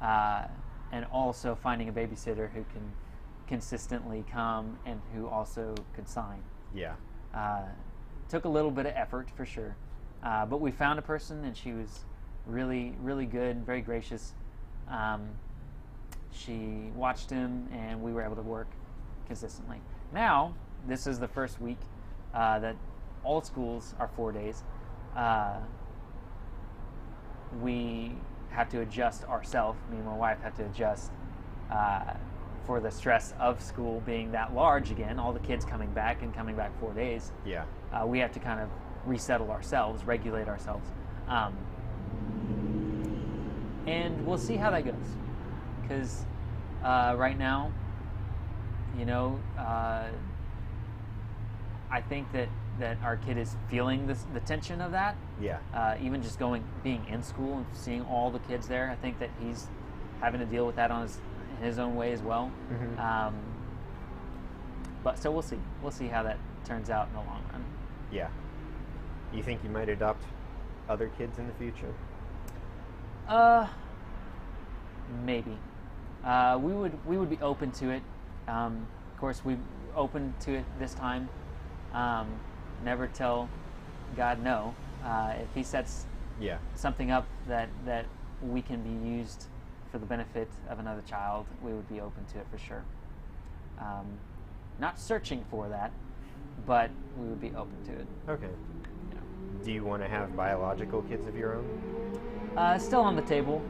uh, 0.03 0.45
and 0.93 1.07
also 1.13 1.55
finding 1.55 1.89
a 1.89 1.93
babysitter 1.93 2.51
who 2.51 2.65
can 2.73 2.93
consistently 3.47 4.25
come 4.31 4.79
and 4.85 5.01
who 5.15 5.27
also 5.27 5.75
could 5.95 6.09
sign. 6.09 6.43
Yeah. 6.75 6.95
Uh, 7.35 7.63
took 8.29 8.45
a 8.45 8.49
little 8.49 8.71
bit 8.71 8.87
of 8.87 8.93
effort 8.95 9.29
for 9.37 9.47
sure, 9.47 9.75
uh, 10.23 10.45
but 10.47 10.61
we 10.61 10.71
found 10.71 10.99
a 10.99 11.03
person 11.03 11.45
and 11.45 11.57
she 11.57 11.73
was 11.73 12.05
really, 12.49 12.95
really 13.03 13.27
good, 13.27 13.65
very 13.65 13.81
gracious. 13.81 14.35
Um, 14.89 15.29
she 16.33 16.91
watched 16.97 17.31
him 17.31 17.69
and 17.73 18.03
we 18.03 18.13
were 18.13 18.23
able 18.23 18.37
to 18.37 18.43
work 18.43 18.69
consistently. 19.27 19.81
Now, 20.13 20.55
this 20.87 21.07
is 21.07 21.19
the 21.19 21.29
first 21.29 21.61
week 21.61 21.79
uh, 22.35 22.59
that 22.61 22.77
all 23.23 23.43
schools 23.43 23.95
are 23.99 24.09
four 24.17 24.33
days. 24.33 24.63
Uh, 25.15 25.57
we 27.61 28.13
have 28.51 28.69
to 28.71 28.81
adjust 28.81 29.25
ourselves. 29.25 29.79
Me 29.91 29.97
and 29.97 30.07
my 30.07 30.17
wife 30.17 30.41
have 30.43 30.57
to 30.57 30.65
adjust 30.65 31.11
uh, 31.71 32.15
for 32.67 32.81
the 32.81 32.91
stress 32.91 33.35
of 33.39 33.63
school 33.63 34.03
being 34.07 34.33
that 34.33 34.55
large 34.55 34.91
again. 34.91 35.19
All 35.19 35.33
the 35.33 35.41
kids 35.41 35.65
coming 35.65 35.91
back 35.93 36.23
and 36.23 36.35
coming 36.35 36.57
back 36.57 36.79
four 36.81 36.93
days. 36.93 37.33
Yeah. 37.45 37.65
Uh, 37.93 38.07
we 38.07 38.19
have 38.19 38.33
to 38.33 38.41
kind 38.41 38.61
of 38.61 38.69
resettle 39.07 39.51
ourselves, 39.51 40.05
regulate 40.05 40.49
ourselves, 40.49 40.89
um, 41.29 41.57
and 43.89 44.27
we'll 44.27 44.39
see 44.39 44.57
how 44.57 44.71
that 44.71 44.85
goes. 44.85 44.95
Because 45.83 46.25
uh, 46.85 47.15
right 47.17 47.39
now, 47.39 47.73
you 48.99 49.05
know, 49.05 49.39
uh, 49.59 50.09
I 51.91 52.01
think 52.03 52.31
that 52.33 52.49
that 52.79 52.97
our 53.03 53.17
kid 53.17 53.37
is 53.39 53.57
feeling 53.69 54.07
this, 54.07 54.25
the 54.35 54.39
tension 54.39 54.81
of 54.81 54.93
that 54.93 55.17
Yeah. 55.41 55.59
uh, 55.75 55.97
even 56.01 56.23
just 56.23 56.39
going 56.39 56.63
being 56.85 57.05
in 57.09 57.25
school 57.25 57.57
and 57.57 57.67
seeing 57.73 58.03
all 58.03 58.31
the 58.31 58.39
kids 58.39 58.69
there, 58.69 58.89
I 58.89 58.95
think 58.95 59.19
that 59.19 59.31
he's 59.43 59.67
having 60.21 60.39
to 60.39 60.47
deal 60.47 60.65
with 60.65 60.77
that 60.77 60.93
on 60.93 61.03
his 61.03 61.19
in 61.59 61.65
his 61.65 61.79
own 61.81 61.97
way 61.97 62.13
as 62.13 62.23
well. 62.23 62.53
Mhm. 62.71 62.99
Um, 63.01 63.35
but 65.03 65.19
so 65.19 65.31
we'll 65.33 65.43
see. 65.43 65.59
We'll 65.83 65.91
see 65.91 66.07
how 66.07 66.23
that 66.23 66.37
turns 66.65 66.89
out 66.91 67.09
in 67.09 67.15
the 67.15 67.21
long 67.21 67.43
run. 67.53 67.65
Yeah. 68.13 68.29
You 69.33 69.43
think 69.43 69.65
you 69.65 69.71
might 69.71 69.89
adopt 69.89 70.23
other 70.89 71.09
kids 71.19 71.39
in 71.39 71.47
the 71.49 71.53
future? 71.55 71.93
Uh, 73.29 73.67
maybe. 75.25 75.57
Uh, 76.25 76.59
we 76.61 76.73
would 76.73 77.07
we 77.07 77.17
would 77.17 77.31
be 77.31 77.39
open 77.41 77.71
to 77.73 77.91
it. 77.91 78.03
Um, 78.49 78.87
of 79.13 79.21
course, 79.21 79.45
we 79.45 79.57
open 79.95 80.35
to 80.41 80.55
it 80.55 80.65
this 80.79 80.95
time. 80.95 81.29
Um, 81.93 82.27
never 82.85 83.07
tell 83.07 83.49
God 84.17 84.43
no. 84.43 84.75
Uh, 85.05 85.35
if 85.43 85.49
He 85.55 85.63
sets 85.63 86.07
Yeah. 86.41 86.59
something 86.75 87.11
up 87.11 87.27
that 87.47 87.69
that 87.85 88.07
we 88.43 88.63
can 88.63 88.83
be 88.83 89.09
used 89.09 89.47
for 89.93 89.99
the 89.99 90.07
benefit 90.07 90.49
of 90.69 90.79
another 90.79 91.03
child, 91.07 91.47
we 91.63 91.73
would 91.73 91.89
be 91.89 92.01
open 92.01 92.25
to 92.33 92.39
it 92.39 92.47
for 92.51 92.59
sure. 92.59 92.83
Um, 93.79 94.07
not 94.79 94.99
searching 94.99 95.45
for 95.51 95.69
that, 95.69 95.91
but 96.67 96.91
we 97.19 97.27
would 97.29 97.41
be 97.41 97.51
open 97.55 97.77
to 97.87 97.93
it. 97.93 98.07
Okay. 98.29 98.51
Yeah. 99.11 99.19
Do 99.65 99.73
you 99.73 99.85
want 99.85 100.03
to 100.03 100.09
have 100.09 100.37
biological 100.37 101.03
kids 101.03 101.27
of 101.27 101.37
your 101.37 101.55
own? 101.57 102.21
Uh, 102.59 102.77
still 102.77 103.01
on 103.03 103.15
the 103.15 103.23
table. 103.23 103.63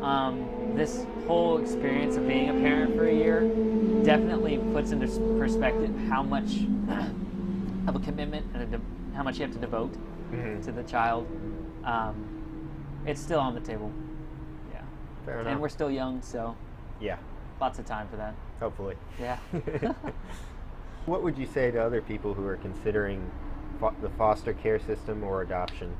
Um, 0.00 0.48
this 0.76 1.04
whole 1.26 1.58
experience 1.58 2.14
of 2.14 2.28
being 2.28 2.48
a 2.48 2.52
parent 2.52 2.94
for 2.94 3.06
a 3.08 3.12
year 3.12 3.40
definitely 4.04 4.58
puts 4.72 4.92
into 4.92 5.08
perspective 5.36 5.92
how 6.08 6.22
much 6.22 6.58
of 7.88 7.96
a 7.96 7.98
commitment 7.98 8.46
and 8.54 8.62
a 8.62 8.66
de- 8.66 9.16
how 9.16 9.24
much 9.24 9.38
you 9.38 9.42
have 9.44 9.52
to 9.54 9.58
devote 9.58 9.92
Mm-hmm. 10.32 10.62
to 10.62 10.72
the 10.72 10.82
child. 10.84 11.26
Um, 11.84 12.14
it's 13.04 13.20
still 13.20 13.40
on 13.40 13.52
the 13.54 13.60
table. 13.60 13.90
Yeah. 14.72 14.80
Fair 15.24 15.40
enough. 15.40 15.52
And 15.52 15.60
we're 15.60 15.68
still 15.68 15.90
young, 15.90 16.22
so 16.22 16.56
yeah. 17.00 17.18
lots 17.60 17.78
of 17.80 17.84
time 17.84 18.06
for 18.08 18.16
that. 18.16 18.34
Hopefully. 18.60 18.94
Yeah. 19.20 19.38
what 21.06 21.22
would 21.24 21.36
you 21.36 21.46
say 21.46 21.72
to 21.72 21.78
other 21.78 22.00
people 22.00 22.32
who 22.32 22.46
are 22.46 22.56
considering 22.58 23.28
fo- 23.80 23.94
the 24.00 24.10
foster 24.10 24.52
care 24.54 24.78
system 24.78 25.24
or 25.24 25.42
adoption? 25.42 25.94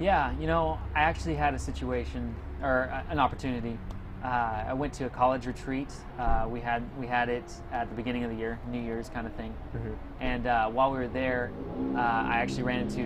Yeah, 0.00 0.34
you 0.40 0.48
know, 0.48 0.78
I 0.94 1.02
actually 1.02 1.36
had 1.36 1.54
a 1.54 1.58
situation 1.58 2.34
or 2.62 2.90
uh, 2.92 3.12
an 3.12 3.20
opportunity. 3.20 3.78
Uh, 4.24 4.64
I 4.68 4.72
went 4.72 4.92
to 4.94 5.04
a 5.04 5.10
college 5.10 5.46
retreat. 5.46 5.92
Uh, 6.18 6.46
we 6.48 6.60
had 6.60 6.82
we 6.98 7.06
had 7.06 7.28
it 7.28 7.44
at 7.70 7.88
the 7.88 7.94
beginning 7.94 8.24
of 8.24 8.30
the 8.30 8.36
year, 8.36 8.58
New 8.70 8.80
Year's 8.80 9.08
kind 9.08 9.26
of 9.26 9.34
thing. 9.34 9.54
Mm-hmm. 9.76 9.92
And 10.20 10.46
uh, 10.46 10.68
while 10.70 10.90
we 10.90 10.98
were 10.98 11.08
there, 11.08 11.52
uh, 11.94 11.98
I 11.98 12.36
actually 12.36 12.64
ran 12.64 12.80
into 12.80 13.02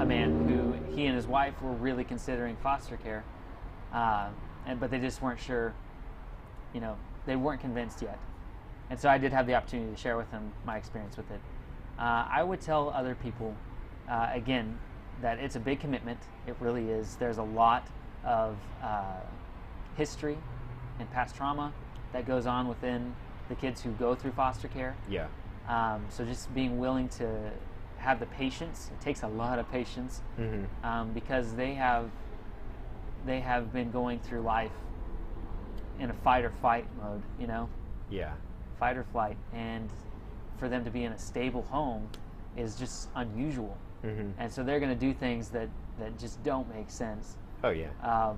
a 0.00 0.06
man 0.06 0.48
who 0.48 0.94
he 0.94 1.06
and 1.06 1.16
his 1.16 1.26
wife 1.26 1.60
were 1.60 1.72
really 1.72 2.04
considering 2.04 2.56
foster 2.56 2.96
care, 2.96 3.24
uh, 3.92 4.28
and 4.66 4.80
but 4.80 4.90
they 4.90 5.00
just 5.00 5.20
weren't 5.20 5.40
sure. 5.40 5.74
You 6.72 6.80
know, 6.80 6.96
they 7.26 7.36
weren't 7.36 7.60
convinced 7.60 8.00
yet. 8.00 8.18
And 8.90 8.98
so 8.98 9.08
I 9.08 9.18
did 9.18 9.32
have 9.32 9.46
the 9.46 9.54
opportunity 9.54 9.92
to 9.94 10.00
share 10.00 10.16
with 10.16 10.30
them 10.30 10.52
my 10.64 10.76
experience 10.76 11.16
with 11.16 11.30
it. 11.30 11.40
Uh, 11.98 12.26
I 12.30 12.42
would 12.42 12.60
tell 12.60 12.90
other 12.90 13.14
people, 13.14 13.54
uh, 14.08 14.28
again, 14.32 14.78
that 15.22 15.38
it's 15.38 15.56
a 15.56 15.60
big 15.60 15.80
commitment. 15.80 16.18
It 16.46 16.56
really 16.60 16.90
is. 16.90 17.16
There's 17.16 17.38
a 17.38 17.42
lot 17.42 17.86
of 18.24 18.56
uh, 18.82 19.20
history 19.96 20.36
and 20.98 21.10
past 21.10 21.36
trauma 21.36 21.72
that 22.12 22.26
goes 22.26 22.46
on 22.46 22.68
within 22.68 23.14
the 23.48 23.54
kids 23.54 23.82
who 23.82 23.90
go 23.92 24.14
through 24.14 24.32
foster 24.32 24.68
care. 24.68 24.96
Yeah. 25.08 25.26
Um, 25.68 26.04
so 26.10 26.24
just 26.24 26.54
being 26.54 26.78
willing 26.78 27.08
to 27.10 27.50
have 27.98 28.20
the 28.20 28.26
patience. 28.26 28.90
It 28.92 29.02
takes 29.02 29.22
a 29.22 29.28
lot 29.28 29.58
of 29.58 29.70
patience 29.70 30.20
Mm-hmm. 30.38 30.86
um, 30.86 31.12
because 31.12 31.54
they 31.54 31.74
have 31.74 32.10
they 33.24 33.40
have 33.40 33.72
been 33.72 33.90
going 33.90 34.18
through 34.20 34.42
life 34.42 34.70
in 35.98 36.10
a 36.10 36.12
fight 36.12 36.44
or 36.44 36.50
fight 36.50 36.86
mode. 37.00 37.22
You 37.40 37.46
know, 37.46 37.68
Yeah. 38.10 38.32
fight 38.78 38.96
or 38.98 39.04
flight, 39.04 39.36
and 39.54 39.88
for 40.58 40.68
them 40.68 40.84
to 40.84 40.90
be 40.90 41.04
in 41.04 41.12
a 41.12 41.18
stable 41.18 41.62
home 41.62 42.08
is 42.56 42.76
just 42.76 43.08
unusual. 43.14 43.78
Mm-hmm. 44.04 44.30
And 44.38 44.52
so 44.52 44.62
they're 44.62 44.80
going 44.80 44.92
to 44.92 44.98
do 44.98 45.14
things 45.14 45.48
that 45.50 45.68
that 45.98 46.18
just 46.18 46.42
don't 46.42 46.72
make 46.74 46.90
sense. 46.90 47.36
Oh 47.62 47.70
yeah. 47.70 47.88
Um, 48.02 48.36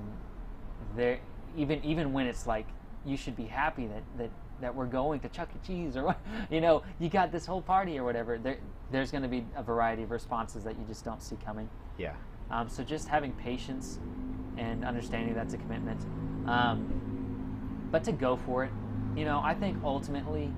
they're 0.94 1.18
even 1.56 1.84
even 1.84 2.12
when 2.12 2.26
it's 2.26 2.46
like 2.46 2.66
you 3.04 3.16
should 3.16 3.36
be 3.36 3.44
happy 3.44 3.86
that 3.86 4.02
that 4.18 4.30
that 4.60 4.74
we're 4.74 4.86
going 4.86 5.20
to 5.20 5.28
Chuck 5.28 5.48
E. 5.54 5.66
Cheese 5.66 5.96
or 5.96 6.16
you 6.50 6.60
know 6.60 6.82
you 6.98 7.08
got 7.08 7.32
this 7.32 7.46
whole 7.46 7.62
party 7.62 7.98
or 7.98 8.04
whatever. 8.04 8.38
There, 8.38 8.58
there's 8.90 9.10
going 9.10 9.22
to 9.22 9.28
be 9.28 9.44
a 9.56 9.62
variety 9.62 10.04
of 10.04 10.10
responses 10.10 10.62
that 10.64 10.78
you 10.78 10.84
just 10.86 11.04
don't 11.04 11.22
see 11.22 11.36
coming. 11.44 11.68
Yeah. 11.98 12.14
Um, 12.50 12.68
so 12.68 12.84
just 12.84 13.08
having 13.08 13.32
patience 13.32 13.98
and 14.56 14.84
understanding 14.84 15.34
that's 15.34 15.54
a 15.54 15.58
commitment, 15.58 16.00
um, 16.46 17.88
but 17.90 18.04
to 18.04 18.12
go 18.12 18.36
for 18.36 18.64
it. 18.64 18.70
You 19.16 19.24
know, 19.24 19.40
I 19.42 19.54
think 19.54 19.78
ultimately, 19.82 20.52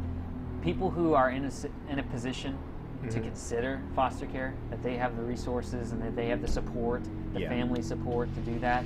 people 0.63 0.91
who 0.91 1.15
are 1.15 1.31
in 1.31 1.45
a 1.45 1.51
in 1.91 1.99
a 1.99 2.03
position 2.03 2.59
to 3.05 3.19
Mhm. 3.19 3.23
consider 3.23 3.81
foster 3.95 4.27
care, 4.27 4.55
that 4.71 4.83
they 4.83 4.97
have 4.97 5.17
the 5.17 5.23
resources 5.23 5.93
and 5.93 6.03
that 6.03 6.17
they 6.17 6.29
have 6.29 6.41
the 6.41 6.49
support, 6.49 7.03
the 7.33 7.41
Yeah. 7.41 7.49
family 7.49 7.83
support 7.83 8.33
to 8.35 8.41
do 8.41 8.59
that, 8.59 8.85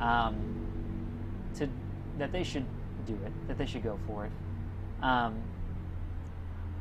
um, 0.00 0.34
to 1.54 1.68
that 2.18 2.32
they 2.32 2.42
should 2.42 2.64
do 3.06 3.14
it, 3.24 3.32
that 3.48 3.58
they 3.58 3.66
should 3.66 3.82
go 3.82 3.98
for 4.06 4.24
it. 4.24 4.32
Um, 5.02 5.34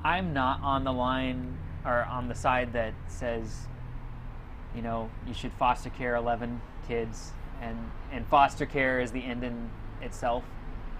I'm 0.04 0.34
not 0.34 0.62
on 0.62 0.84
the 0.84 0.93
line 0.93 1.58
or 1.86 2.04
on 2.06 2.28
the 2.28 2.36
side 2.36 2.73
that 2.73 2.93
says 3.08 3.67
you 4.76 4.82
know, 4.82 5.08
you 5.28 5.36
should 5.36 5.52
foster 5.54 5.91
care 5.91 6.15
11 6.15 6.60
kids, 6.88 7.32
and, 7.62 7.78
and 8.12 8.26
foster 8.26 8.65
care 8.65 8.99
is 8.99 9.12
the 9.12 9.23
end 9.23 9.43
in 9.43 9.69
itself. 10.02 10.43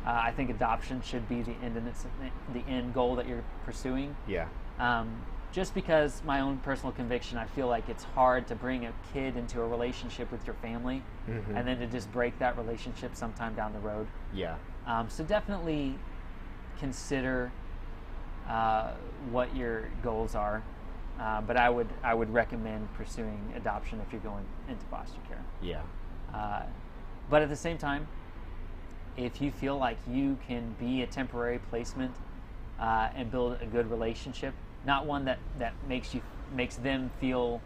Uh, 0.06 0.12
I 0.12 0.32
think 0.32 0.52
adoption 0.52 1.02
should 1.02 1.28
be 1.28 1.42
the 1.42 1.54
end 1.64 1.76
in 1.76 1.88
its, 1.88 2.06
the 2.54 2.60
end 2.68 2.94
goal 2.94 3.16
that 3.16 3.28
you're 3.28 3.42
pursuing. 3.66 4.16
Yeah. 4.28 4.46
Um, 4.78 5.10
just 5.54 5.76
because 5.76 6.22
my 6.26 6.42
own 6.42 6.58
personal 6.58 6.92
conviction, 6.92 7.38
I 7.38 7.46
feel 7.46 7.68
like 7.68 7.88
it's 7.88 8.04
hard 8.04 8.48
to 8.48 8.56
bring 8.56 8.88
a 8.88 8.94
kid 9.14 9.38
into 9.38 9.62
a 9.62 9.68
relationship 9.68 10.32
with 10.32 10.46
your 10.48 10.56
family, 10.56 11.04
Mhm. 11.28 11.56
and 11.56 11.68
then 11.68 11.78
to 11.80 11.88
just 11.88 12.12
break 12.12 12.38
that 12.40 12.58
relationship 12.58 13.16
sometime 13.16 13.54
down 13.54 13.72
the 13.72 13.80
road. 13.80 14.08
Yeah. 14.34 14.56
Um, 14.88 15.10
so 15.10 15.24
definitely 15.24 15.96
consider 16.80 17.52
uh, 18.50 18.92
what 19.32 19.56
your 19.56 19.84
goals 20.02 20.36
are. 20.36 20.62
Uh, 21.20 21.40
but 21.42 21.56
I 21.56 21.70
would 21.70 21.88
I 22.04 22.14
would 22.16 22.34
recommend 22.34 22.92
pursuing 22.96 23.54
adoption 23.56 24.02
if 24.02 24.12
you're 24.12 24.20
going 24.22 24.46
into 24.68 24.84
foster 24.88 25.20
care. 25.30 25.42
Yeah. 25.62 25.82
Uh, 26.34 26.64
but 27.30 27.44
at 27.44 27.50
the 27.50 27.56
same 27.56 27.78
time, 27.78 28.08
if 29.16 29.40
you 29.40 29.52
feel 29.52 29.78
like 29.78 29.98
you 30.08 30.38
can 30.48 30.76
be 30.80 31.04
a 31.04 31.08
temporary 31.08 31.60
placement 31.70 32.16
uh, 32.80 33.10
and 33.16 33.30
build 33.30 33.62
a 33.62 33.66
good 33.68 33.90
relationship, 33.92 34.56
not 34.86 35.06
one 35.06 35.26
that, 35.26 35.40
that 35.60 35.74
makes 35.88 36.14
you 36.14 36.22
makes 36.56 36.76
them 36.76 37.10
feel 37.20 37.62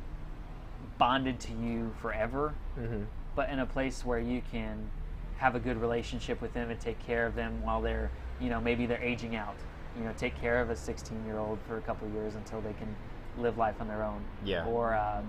bonded 0.98 1.40
to 1.42 1.54
you 1.54 1.94
forever, 2.02 2.54
Mm-hmm. 2.80 3.04
but 3.36 3.50
in 3.50 3.60
a 3.60 3.66
place 3.66 4.06
where 4.06 4.20
you 4.20 4.42
can 4.52 4.90
have 5.38 5.56
a 5.56 5.60
good 5.60 5.78
relationship 5.80 6.42
with 6.42 6.54
them 6.54 6.70
and 6.72 6.80
take 6.80 6.98
care 7.06 7.26
of 7.28 7.36
them 7.36 7.62
while 7.64 7.82
they're, 7.82 8.10
you 8.42 8.50
know, 8.50 8.60
maybe 8.62 8.86
they're 8.86 9.02
aging 9.04 9.36
out. 9.36 9.56
You 9.98 10.04
know, 10.04 10.14
take 10.18 10.40
care 10.40 10.62
of 10.62 10.70
a 10.70 10.76
16 10.76 11.26
year 11.26 11.38
old 11.38 11.60
for 11.68 11.78
a 11.78 11.82
couple 11.82 12.08
of 12.08 12.14
years 12.14 12.36
until 12.36 12.62
they 12.62 12.74
can 12.74 12.96
live 13.38 13.58
life 13.58 13.76
on 13.80 13.88
their 13.88 14.04
own. 14.04 14.24
Yeah. 14.46 14.66
Or, 14.66 14.96
um, 14.96 15.26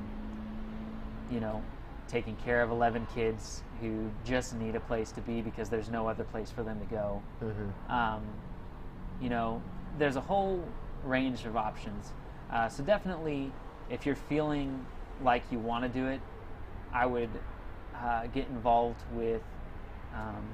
you 1.31 1.40
know, 1.40 1.62
taking 2.07 2.37
care 2.37 2.62
of 2.62 2.70
11 2.70 3.07
kids 3.14 3.62
who 3.81 4.11
just 4.24 4.55
need 4.55 4.74
a 4.77 4.81
place 4.81 5.11
to 5.12 5.20
be 5.20 5.42
because 5.42 5.68
there's 5.68 5.90
no 5.90 6.09
other 6.09 6.24
place 6.24 6.51
for 6.51 6.62
them 6.62 6.79
to 6.81 6.87
go. 6.87 7.22
Mm-hmm. 7.42 7.92
Um, 7.92 8.22
you 9.20 9.29
know, 9.29 9.61
there's 9.98 10.16
a 10.16 10.20
whole 10.22 10.62
range 11.04 11.44
of 11.44 11.56
options. 11.56 12.12
Uh, 12.52 12.68
so 12.68 12.82
definitely, 12.82 13.52
if 13.90 14.06
you're 14.06 14.16
feeling 14.16 14.84
like 15.22 15.42
you 15.50 15.58
want 15.58 15.84
to 15.84 15.88
do 15.88 16.06
it, 16.06 16.20
I 16.92 17.06
would 17.06 17.30
uh, 17.94 18.26
get 18.28 18.48
involved 18.48 19.00
with 19.12 19.42
um, 20.14 20.44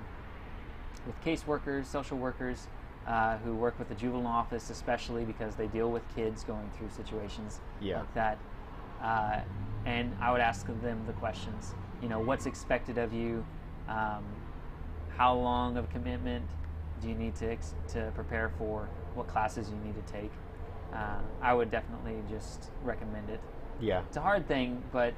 with 1.06 1.20
caseworkers, 1.24 1.86
social 1.86 2.18
workers 2.18 2.66
uh, 3.06 3.36
who 3.38 3.54
work 3.54 3.78
with 3.78 3.88
the 3.88 3.94
juvenile 3.94 4.26
office, 4.26 4.70
especially 4.70 5.24
because 5.24 5.54
they 5.54 5.66
deal 5.66 5.90
with 5.90 6.02
kids 6.14 6.42
going 6.44 6.70
through 6.78 6.88
situations 6.90 7.60
Yeah. 7.80 7.98
like 7.98 8.14
that. 8.14 8.38
Uh, 9.02 9.40
and 9.84 10.16
I 10.20 10.32
would 10.32 10.40
ask 10.40 10.66
them 10.66 10.98
the 11.06 11.12
questions. 11.14 11.74
You 12.02 12.08
know, 12.08 12.20
what's 12.20 12.46
expected 12.46 12.96
of 12.96 13.12
you? 13.12 13.44
Um, 13.88 14.24
how 15.16 15.34
long 15.34 15.76
of 15.76 15.84
a 15.84 15.88
commitment 15.88 16.44
do 17.04 17.10
you 17.10 17.14
need 17.14 17.36
to 17.36 17.56
to 17.88 18.10
prepare 18.14 18.50
for? 18.58 18.88
What 19.14 19.28
classes 19.28 19.68
you 19.68 19.76
need 19.84 19.94
to 19.94 20.12
take? 20.12 20.32
Uh, 20.92 21.18
I 21.42 21.54
would 21.54 21.70
definitely 21.70 22.16
just 22.30 22.70
recommend 22.82 23.28
it. 23.28 23.40
Yeah. 23.80 24.02
It's 24.08 24.16
a 24.16 24.20
hard 24.20 24.48
thing, 24.48 24.82
but 24.90 25.14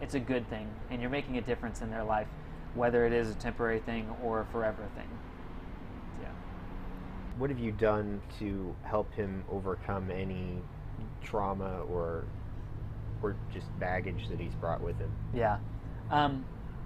it's 0.00 0.14
a 0.14 0.20
good 0.20 0.48
thing, 0.48 0.68
and 0.90 1.00
you're 1.00 1.10
making 1.10 1.36
a 1.38 1.40
difference 1.40 1.82
in 1.82 1.90
their 1.90 2.04
life, 2.04 2.28
whether 2.74 3.04
it 3.06 3.12
is 3.12 3.30
a 3.30 3.34
temporary 3.34 3.80
thing 3.80 4.08
or 4.22 4.40
a 4.40 4.46
forever 4.46 4.88
thing. 4.94 5.08
Yeah. 6.22 6.28
What 7.36 7.50
have 7.50 7.58
you 7.58 7.72
done 7.72 8.20
to 8.38 8.74
help 8.84 9.12
him 9.12 9.44
overcome 9.50 10.10
any 10.10 10.58
trauma 11.22 11.82
or 11.90 12.24
or 13.20 13.34
just 13.52 13.66
baggage 13.80 14.28
that 14.28 14.38
he's 14.38 14.54
brought 14.54 14.80
with 14.80 14.96
him? 14.98 15.10
Yeah. 15.34 15.58
Um, 16.10 16.44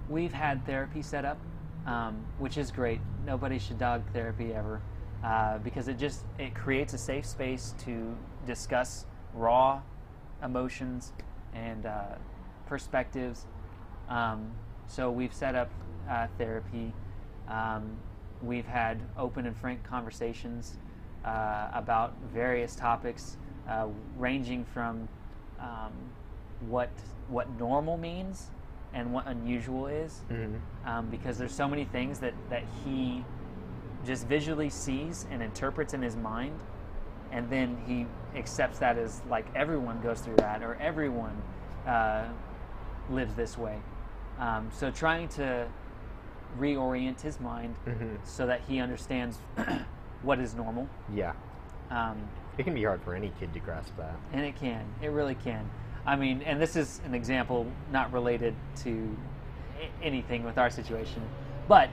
we've 0.09 0.33
had 0.33 0.65
therapy 0.65 1.03
set 1.03 1.25
up, 1.25 1.37
um, 1.85 2.25
which 2.39 2.57
is 2.57 2.71
great. 2.71 2.99
Nobody 3.25 3.59
should 3.59 3.77
dog 3.77 4.01
therapy 4.13 4.53
ever, 4.53 4.81
uh, 5.23 5.57
because 5.59 5.87
it 5.87 5.97
just 5.97 6.25
it 6.37 6.53
creates 6.53 6.93
a 6.93 6.97
safe 6.97 7.25
space 7.25 7.73
to 7.85 8.15
discuss 8.45 9.05
raw 9.33 9.81
emotions 10.43 11.13
and 11.53 11.85
uh, 11.85 12.15
perspectives. 12.65 13.45
Um, 14.09 14.51
So 14.87 15.09
we've 15.09 15.33
set 15.33 15.55
up 15.55 15.69
uh, 16.09 16.27
therapy. 16.37 16.93
Um, 17.47 17.97
we've 18.41 18.65
had 18.67 18.99
open 19.17 19.45
and 19.45 19.55
frank 19.55 19.81
conversations 19.83 20.77
uh, 21.23 21.69
about 21.73 22.13
various 22.33 22.75
topics, 22.75 23.37
uh, 23.69 23.87
ranging 24.17 24.65
from 24.65 25.07
um, 25.59 25.93
what 26.69 26.89
what 27.29 27.47
normal 27.57 27.97
means 27.97 28.51
and 28.93 29.11
what 29.13 29.25
unusual 29.27 29.87
is, 29.87 30.21
Mhm. 30.29 30.59
um, 30.85 31.09
because 31.09 31.37
there's 31.37 31.53
so 31.53 31.67
many 31.67 31.85
things 31.85 32.19
that 32.19 32.33
that 32.49 32.63
he 32.83 33.23
just 34.05 34.27
visually 34.27 34.69
sees 34.69 35.25
and 35.31 35.41
interprets 35.41 35.93
in 35.93 36.01
his 36.01 36.15
mind, 36.15 36.59
and 37.31 37.49
then 37.49 37.77
he 37.85 38.05
accepts 38.37 38.79
that 38.79 38.97
as 38.97 39.21
like 39.29 39.45
everyone 39.55 39.99
goes 40.01 40.19
through 40.21 40.35
that 40.37 40.61
or 40.61 40.75
everyone 40.75 41.41
uh, 41.87 42.25
lives 43.09 43.33
this 43.35 43.57
way. 43.57 43.77
Um, 44.39 44.69
so 44.71 44.89
trying 44.91 45.27
to 45.29 45.67
reorient 46.59 47.21
his 47.21 47.39
mind 47.39 47.75
Mhm. 47.85 48.17
so 48.23 48.45
that 48.45 48.61
he 48.61 48.79
understands 48.79 49.39
what 50.21 50.39
is 50.39 50.53
normal. 50.55 50.87
Yeah. 51.13 51.33
Um, 51.89 52.17
It 52.57 52.63
can 52.63 52.73
be 52.75 52.83
hard 52.83 53.01
for 53.01 53.15
any 53.15 53.31
kid 53.39 53.53
to 53.53 53.59
grasp 53.59 53.95
that. 53.97 54.15
and 54.31 54.41
it 54.45 54.55
can. 54.55 54.85
It 55.01 55.07
really 55.09 55.35
can. 55.35 55.69
I 56.05 56.15
mean, 56.15 56.41
and 56.45 56.61
this 56.61 56.75
is 56.75 56.99
an 57.05 57.13
example 57.13 57.65
not 57.91 58.11
related 58.11 58.55
to 58.83 59.17
anything 60.01 60.43
with 60.43 60.57
our 60.57 60.69
situation, 60.69 61.21
but 61.67 61.89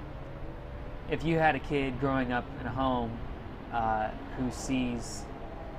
if 1.10 1.24
you 1.24 1.38
had 1.38 1.54
a 1.54 1.60
kid 1.60 1.98
growing 2.00 2.32
up 2.32 2.44
in 2.60 2.66
a 2.66 2.70
home 2.70 3.18
uh, 3.72 4.08
who 4.36 4.50
sees 4.50 5.22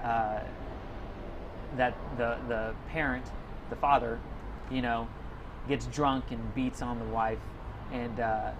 uh, 0.03 0.39
that 1.77 1.93
the 2.17 2.37
the 2.47 2.73
parent, 2.89 3.25
the 3.69 3.75
father, 3.75 4.19
you 4.71 4.81
know, 4.81 5.07
gets 5.67 5.85
drunk 5.87 6.31
and 6.31 6.55
beats 6.55 6.81
on 6.81 6.99
the 6.99 7.05
wife, 7.05 7.39
and 7.91 8.19
uh, 8.19 8.51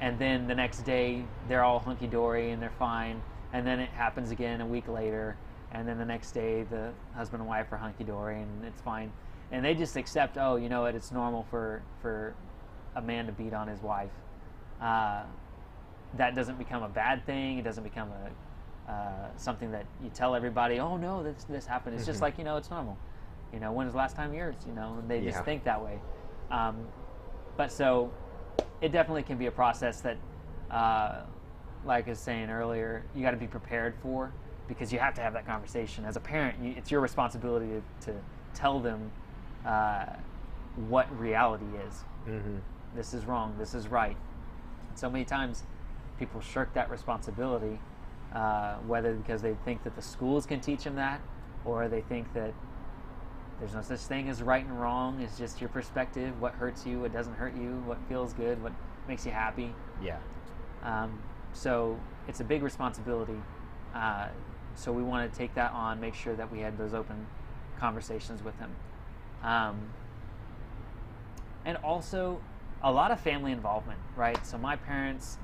and 0.00 0.18
then 0.18 0.46
the 0.46 0.54
next 0.54 0.80
day 0.80 1.22
they're 1.48 1.64
all 1.64 1.78
hunky 1.78 2.06
dory 2.06 2.50
and 2.50 2.60
they're 2.62 2.70
fine, 2.78 3.22
and 3.52 3.66
then 3.66 3.80
it 3.80 3.90
happens 3.90 4.30
again 4.30 4.60
a 4.60 4.66
week 4.66 4.88
later, 4.88 5.36
and 5.72 5.86
then 5.86 5.98
the 5.98 6.04
next 6.04 6.32
day 6.32 6.62
the 6.64 6.92
husband 7.14 7.40
and 7.40 7.48
wife 7.48 7.72
are 7.72 7.76
hunky 7.76 8.04
dory 8.04 8.40
and 8.40 8.64
it's 8.64 8.80
fine, 8.80 9.12
and 9.50 9.64
they 9.64 9.74
just 9.74 9.96
accept, 9.96 10.36
oh, 10.38 10.56
you 10.56 10.68
know 10.68 10.82
what, 10.82 10.94
it's 10.94 11.12
normal 11.12 11.44
for 11.50 11.82
for 12.00 12.34
a 12.94 13.02
man 13.02 13.26
to 13.26 13.32
beat 13.32 13.52
on 13.52 13.68
his 13.68 13.82
wife. 13.82 14.10
Uh, 14.80 15.22
that 16.16 16.34
doesn't 16.34 16.58
become 16.58 16.82
a 16.82 16.88
bad 16.88 17.24
thing. 17.26 17.58
It 17.58 17.62
doesn't 17.64 17.84
become 17.84 18.10
a 18.10 18.90
uh, 18.90 19.28
something 19.36 19.72
that 19.72 19.84
you 20.02 20.08
tell 20.10 20.34
everybody. 20.34 20.78
Oh 20.78 20.96
no, 20.96 21.22
this 21.22 21.44
this 21.44 21.66
happened. 21.66 21.96
It's 21.96 22.06
just 22.06 22.20
Mhm. 22.20 22.22
like 22.22 22.38
you 22.38 22.44
know, 22.44 22.56
it's 22.56 22.70
normal. 22.70 22.96
You 23.52 23.60
know, 23.60 23.72
when 23.72 23.86
was 23.86 23.92
the 23.94 23.98
last 23.98 24.16
time 24.16 24.32
yours? 24.34 24.56
You 24.66 24.72
know, 24.72 24.96
and 24.98 25.08
they 25.08 25.20
Yeah. 25.20 25.30
just 25.32 25.44
think 25.44 25.64
that 25.64 25.82
way. 25.82 26.00
Um, 26.50 26.86
but 27.56 27.72
so, 27.72 28.12
it 28.80 28.92
definitely 28.92 29.22
can 29.24 29.38
be 29.38 29.46
a 29.46 29.50
process 29.50 30.00
that, 30.02 30.16
uh, 30.70 31.22
like 31.84 32.06
I 32.06 32.10
was 32.10 32.18
saying 32.18 32.50
earlier, 32.50 33.04
you 33.14 33.22
got 33.22 33.32
to 33.32 33.36
be 33.36 33.46
prepared 33.46 33.94
for 34.02 34.32
because 34.68 34.92
you 34.92 34.98
have 34.98 35.14
to 35.14 35.20
have 35.20 35.32
that 35.32 35.46
conversation. 35.46 36.04
As 36.04 36.16
a 36.16 36.20
parent, 36.20 36.58
you, 36.62 36.74
it's 36.76 36.90
your 36.90 37.00
responsibility 37.00 37.68
to, 38.00 38.12
to 38.12 38.18
tell 38.54 38.80
them 38.80 39.10
uh, 39.64 40.06
what 40.88 41.06
reality 41.18 41.66
is 41.86 42.04
Mm-hmm. 42.28 42.56
this 42.96 43.14
is 43.14 43.24
wrong, 43.24 43.54
this 43.56 43.72
is 43.72 43.86
right. 43.86 44.16
So 44.96 45.08
many 45.08 45.24
times 45.24 45.62
people 46.18 46.40
shirk 46.40 46.74
that 46.74 46.90
responsibility, 46.90 47.78
uh, 48.34 48.76
whether 48.78 49.14
because 49.14 49.42
they 49.42 49.54
think 49.64 49.84
that 49.84 49.94
the 49.94 50.02
schools 50.02 50.44
can 50.44 50.60
teach 50.60 50.82
them 50.82 50.96
that, 50.96 51.20
or 51.64 51.86
they 51.86 52.00
think 52.00 52.32
that 52.34 52.52
there's 53.60 53.74
no 53.74 53.82
such 53.82 54.00
thing 54.00 54.28
as 54.28 54.42
right 54.42 54.64
and 54.64 54.80
wrong. 54.80 55.20
It's 55.20 55.38
just 55.38 55.60
your 55.60 55.70
perspective, 55.70 56.40
what 56.40 56.54
hurts 56.54 56.84
you, 56.84 57.00
what 57.00 57.12
doesn't 57.12 57.34
hurt 57.34 57.54
you, 57.54 57.82
what 57.86 57.98
feels 58.08 58.32
good, 58.32 58.60
what 58.62 58.72
makes 59.06 59.24
you 59.24 59.30
happy. 59.32 59.72
Yeah. 60.02 60.18
Um, 60.82 61.22
so 61.52 61.98
it's 62.28 62.40
a 62.40 62.44
big 62.44 62.62
responsibility. 62.62 63.40
Uh, 63.94 64.28
so 64.76 64.92
we 64.92 65.02
want 65.02 65.30
to 65.30 65.36
take 65.38 65.54
that 65.54 65.72
on, 65.72 66.00
make 66.00 66.14
sure 66.14 66.36
that 66.36 66.52
we 66.52 66.60
had 66.60 66.78
those 66.78 66.94
open 66.94 67.26
conversations 67.78 68.42
with 68.42 68.56
him. 68.58 68.70
Um, 69.42 69.80
and 71.64 71.76
also 71.78 72.40
a 72.82 72.92
lot 72.92 73.10
of 73.10 73.18
family 73.18 73.52
involvement, 73.52 73.98
right? 74.14 74.46
So 74.46 74.58
my 74.58 74.76
parents, 74.76 75.38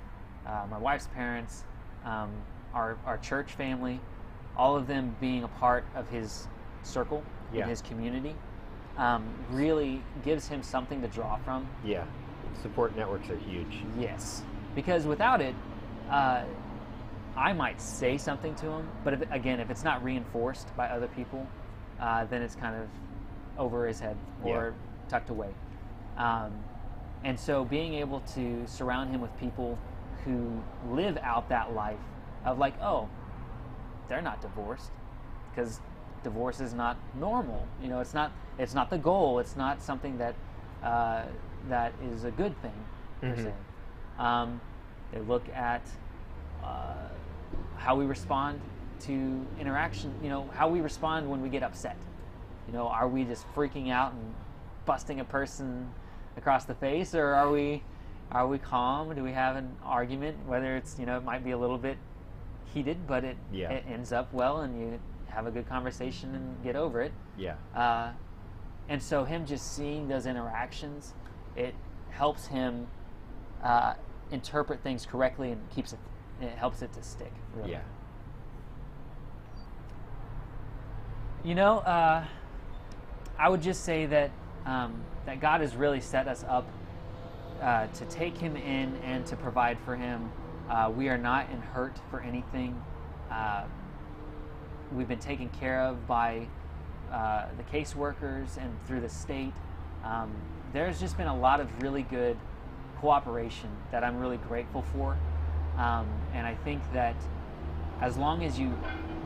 uh, 0.47 0.67
my 0.71 0.79
wife's 0.79 1.09
parents, 1.09 1.65
um, 2.05 2.31
our, 2.75 2.97
our 3.07 3.19
church 3.19 3.53
family, 3.53 4.01
all 4.57 4.77
of 4.77 4.87
them 4.87 5.17
being 5.21 5.43
a 5.45 5.49
part 5.49 5.85
of 5.95 6.09
his 6.09 6.47
circle 6.83 7.23
Yeah. 7.53 7.65
in 7.65 7.71
his 7.71 7.83
community, 7.83 8.35
um, 8.99 9.25
really 9.51 10.03
gives 10.25 10.49
him 10.49 10.63
something 10.63 11.01
to 11.01 11.09
draw 11.09 11.37
from. 11.39 11.67
Yeah. 11.85 12.05
Support 12.63 12.95
networks 12.97 13.31
are 13.31 13.37
huge. 13.37 13.83
Yes, 13.99 14.43
because 14.75 15.07
without 15.07 15.41
it, 15.41 15.55
uh, 16.11 16.43
I 17.37 17.53
might 17.53 17.81
say 17.81 18.19
something 18.19 18.55
to 18.57 18.67
him, 18.67 18.89
but 19.05 19.15
if, 19.15 19.23
again, 19.31 19.61
if 19.61 19.71
it's 19.71 19.85
not 19.85 20.03
reinforced 20.05 20.75
by 20.77 20.89
other 20.89 21.09
people, 21.09 21.47
uh, 22.01 22.25
then 22.27 22.43
it's 22.43 22.55
kind 22.57 22.75
of 22.77 22.89
over 23.59 23.87
his 23.87 24.01
head 24.01 24.17
or 24.45 24.75
tucked 25.09 25.31
away. 25.31 25.49
Um, 26.17 26.53
and 27.25 27.39
so, 27.39 27.65
being 27.65 27.95
able 27.95 28.21
to 28.35 28.67
surround 28.67 29.11
him 29.11 29.21
with 29.21 29.35
people 29.39 29.79
who 30.25 30.63
live 30.91 31.17
out 31.23 31.49
that 31.49 31.73
life 31.75 31.99
of 32.45 32.59
like, 32.59 32.75
oh, 32.83 33.09
they're 34.09 34.23
not 34.23 34.41
divorced, 34.43 34.91
because 35.51 35.81
divorce 36.25 36.61
is 36.61 36.75
not 36.75 36.97
normal. 37.19 37.67
You 37.81 37.89
know, 37.89 38.01
it's 38.01 38.15
not 38.15 38.33
it's 38.59 38.75
not 38.75 38.91
the 38.91 38.99
goal. 38.99 39.39
It's 39.39 39.57
not 39.57 39.81
something 39.83 40.19
that 40.19 40.35
uh, 40.83 41.23
that 41.69 41.93
is 42.05 42.25
a 42.25 42.31
good 42.31 42.61
thing 42.61 42.75
per 43.21 43.29
Mhm. 43.29 43.45
se. 43.45 43.53
Um, 44.19 44.61
they 45.13 45.21
look 45.21 45.49
at 45.51 45.83
uh, 46.63 47.09
how 47.77 47.97
we 47.97 48.05
respond 48.05 48.61
to 49.01 49.45
interaction. 49.59 50.13
You 50.23 50.29
know, 50.29 50.49
how 50.55 50.69
we 50.69 50.81
respond 50.81 51.29
when 51.29 51.43
we 51.43 51.49
get 51.49 51.63
upset. 51.63 51.97
You 52.67 52.73
know, 52.73 52.89
are 52.89 53.09
we 53.09 53.25
just 53.25 53.47
freaking 53.55 53.91
out 53.91 54.13
and 54.13 54.35
busting 54.85 55.21
a 55.21 55.25
person 55.25 55.89
across 56.37 56.65
the 56.65 56.75
face, 56.75 57.15
or 57.15 57.35
are 57.35 57.51
we 57.51 57.83
are 58.31 58.47
we 58.47 58.59
calm? 58.59 59.15
Do 59.15 59.23
we 59.23 59.33
have 59.33 59.57
an 59.57 59.77
argument? 59.85 60.37
Whether 60.47 60.77
it's 60.77 60.99
you 60.99 61.07
know 61.07 61.17
it 61.17 61.25
might 61.25 61.45
be 61.45 61.51
a 61.51 61.59
little 61.59 61.79
bit 61.79 61.99
heated, 62.73 63.07
but 63.07 63.25
it 63.25 63.37
Yeah. 63.53 63.71
it 63.71 63.85
ends 63.89 64.13
up 64.13 64.33
well, 64.33 64.61
and 64.61 64.79
you 64.81 64.99
have 65.29 65.47
a 65.47 65.51
good 65.51 65.69
conversation 65.69 66.35
and 66.35 66.63
get 66.63 66.77
over 66.77 67.01
it. 67.01 67.13
Yeah. 67.37 67.55
Uh, 67.75 68.13
and 68.89 69.03
so 69.03 69.25
him 69.25 69.47
just 69.47 69.75
seeing 69.75 70.09
those 70.09 70.27
interactions, 70.27 71.15
it 71.57 71.75
helps 72.11 72.47
him 72.47 72.87
uh, 73.63 73.95
interpret 74.31 74.81
things 74.83 75.07
correctly 75.07 75.53
and 75.53 75.71
keeps 75.71 75.95
it. 76.43 76.47
It 76.47 76.59
helps 76.59 76.83
it 76.83 76.93
to 76.95 77.03
stick. 77.03 77.33
Really. 77.57 77.73
Yeah. 77.73 77.81
You 81.45 81.55
know, 81.55 81.79
uh, 81.79 82.25
I 83.39 83.49
would 83.49 83.63
just 83.63 83.85
say 83.85 84.07
that 84.07 84.31
um, 84.65 84.95
that 85.27 85.41
God 85.41 85.61
has 85.61 85.75
really 85.75 86.01
set 86.01 86.29
us 86.29 86.45
up 86.49 86.67
uh, 87.61 87.87
to 87.89 88.05
take 88.07 88.37
Him 88.37 88.57
in 88.57 88.95
and 89.05 89.27
to 89.27 89.37
provide 89.37 89.79
for 89.85 89.97
Him. 89.97 90.31
Uh, 90.71 90.93
we 90.95 91.09
are 91.09 91.19
not 91.19 91.51
in 91.51 91.61
hurt 91.61 91.97
for 92.11 92.21
anything. 92.21 92.81
Uh, 93.31 93.65
we've 94.93 95.09
been 95.09 95.19
taken 95.19 95.49
care 95.49 95.81
of 95.83 96.07
by 96.07 96.47
uh, 97.13 97.47
the 97.57 97.63
caseworkers 97.65 98.57
and 98.59 98.73
through 98.87 99.01
the 99.01 99.09
state. 99.09 99.53
Um, 100.05 100.33
there's 100.73 101.01
just 101.01 101.17
been 101.17 101.27
a 101.27 101.37
lot 101.37 101.61
of 101.61 101.83
really 101.83 102.03
good 102.03 102.37
cooperation 103.01 103.69
that 103.91 104.05
I'm 104.05 104.19
really 104.19 104.39
grateful 104.39 104.83
for. 104.95 105.17
Um, 105.77 106.07
and 106.35 106.47
I 106.47 106.55
think 106.55 106.81
that 106.93 107.17
as 108.01 108.17
long 108.17 108.45
as 108.45 108.59
you 108.59 108.77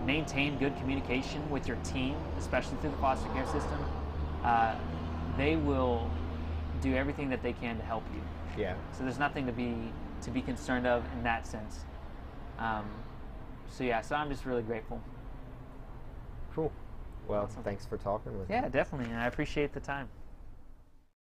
maintain 0.05 0.57
good 0.59 0.76
communication 0.78 1.49
with 1.51 1.66
your 1.66 1.76
team, 1.78 2.16
especially 2.38 2.76
through 2.78 2.90
the 2.90 2.97
foster 2.97 3.28
care 3.30 3.47
system, 3.47 3.84
uh, 4.44 4.74
they 5.36 5.57
will 5.57 6.09
do 6.80 6.94
everything 6.94 7.28
that 7.30 7.42
they 7.42 7.53
can 7.53 7.76
to 7.76 7.82
help 7.82 8.05
you. 8.14 8.20
Yeah. 8.62 8.74
So 8.97 9.03
there's 9.03 9.18
nothing 9.18 9.47
to 9.47 9.53
be 9.53 9.74
to 10.22 10.30
be 10.30 10.40
concerned 10.40 10.86
of 10.86 11.05
in 11.12 11.22
that 11.24 11.47
sense. 11.47 11.80
Um, 12.59 12.86
so 13.70 13.84
yeah, 13.84 14.01
so 14.01 14.16
I'm 14.16 14.30
just 14.30 14.47
really 14.47 14.62
grateful. 14.62 15.01
Cool. 16.55 16.72
Well, 17.28 17.44
Awesome. 17.44 17.62
thanks 17.62 17.84
for 17.84 17.97
talking 17.99 18.38
with 18.38 18.49
me. 18.49 18.55
Yeah, 18.55 18.68
definitely, 18.68 19.12
and 19.12 19.20
I 19.20 19.26
appreciate 19.26 19.72
the 19.72 19.80
time. 19.80 20.09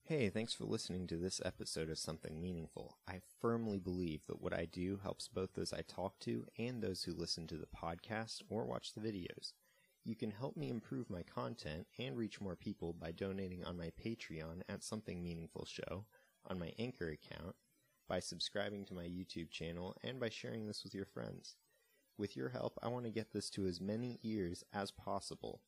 Hey, 0.08 0.30
thanks 0.30 0.54
for 0.54 0.66
listening 0.66 1.08
to 1.08 1.18
this 1.18 1.42
episode 1.44 1.90
of 1.90 1.98
Something 1.98 2.40
Meaningful. 2.40 3.00
I 3.08 3.22
firmly 3.42 3.80
believe 3.80 4.28
that 4.28 4.40
what 4.40 4.54
I 4.54 4.66
do 4.66 5.00
helps 5.02 5.28
both 5.28 5.56
those 5.56 5.74
I 5.74 5.82
talk 5.82 6.20
to 6.20 6.46
and 6.60 6.80
those 6.80 7.02
who 7.02 7.12
listen 7.12 7.48
to 7.48 7.58
the 7.58 7.66
podcast 7.66 8.44
or 8.48 8.66
watch 8.66 8.94
the 8.94 9.02
videos. 9.02 9.54
You 10.04 10.16
can 10.16 10.30
help 10.30 10.58
me 10.58 10.70
improve 10.70 11.10
my 11.10 11.24
content 11.24 11.88
and 11.98 12.16
reach 12.16 12.40
more 12.40 12.56
people 12.56 12.94
by 12.94 13.14
donating 13.14 13.66
on 13.66 13.80
my 13.80 13.92
Patreon 14.00 14.62
at 14.70 14.84
Something 14.84 15.24
Meaningful 15.24 15.66
Show, 15.66 16.06
on 16.46 16.60
my 16.60 16.72
Anchor 16.78 17.10
account, 17.10 17.56
by 18.08 18.20
subscribing 18.20 18.86
to 18.86 18.94
my 18.94 19.06
YouTube 19.06 19.50
channel, 19.50 19.98
and 20.04 20.20
by 20.20 20.30
sharing 20.30 20.68
this 20.68 20.84
with 20.84 20.94
your 20.94 21.08
friends. 21.08 21.56
With 22.16 22.38
your 22.38 22.50
help, 22.50 22.78
I 22.84 22.90
want 22.90 23.06
to 23.06 23.12
get 23.12 23.34
this 23.34 23.50
to 23.50 23.66
as 23.66 23.82
many 23.82 24.20
ears 24.22 24.64
as 24.72 24.92
possible. 24.92 25.62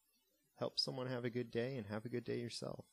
Help 0.59 0.77
someone 0.77 1.07
have 1.07 1.25
a 1.25 1.31
good 1.31 1.49
day 1.49 1.75
and 1.75 1.87
have 1.87 2.05
a 2.05 2.09
good 2.09 2.23
day 2.23 2.37
yourself. 2.37 2.85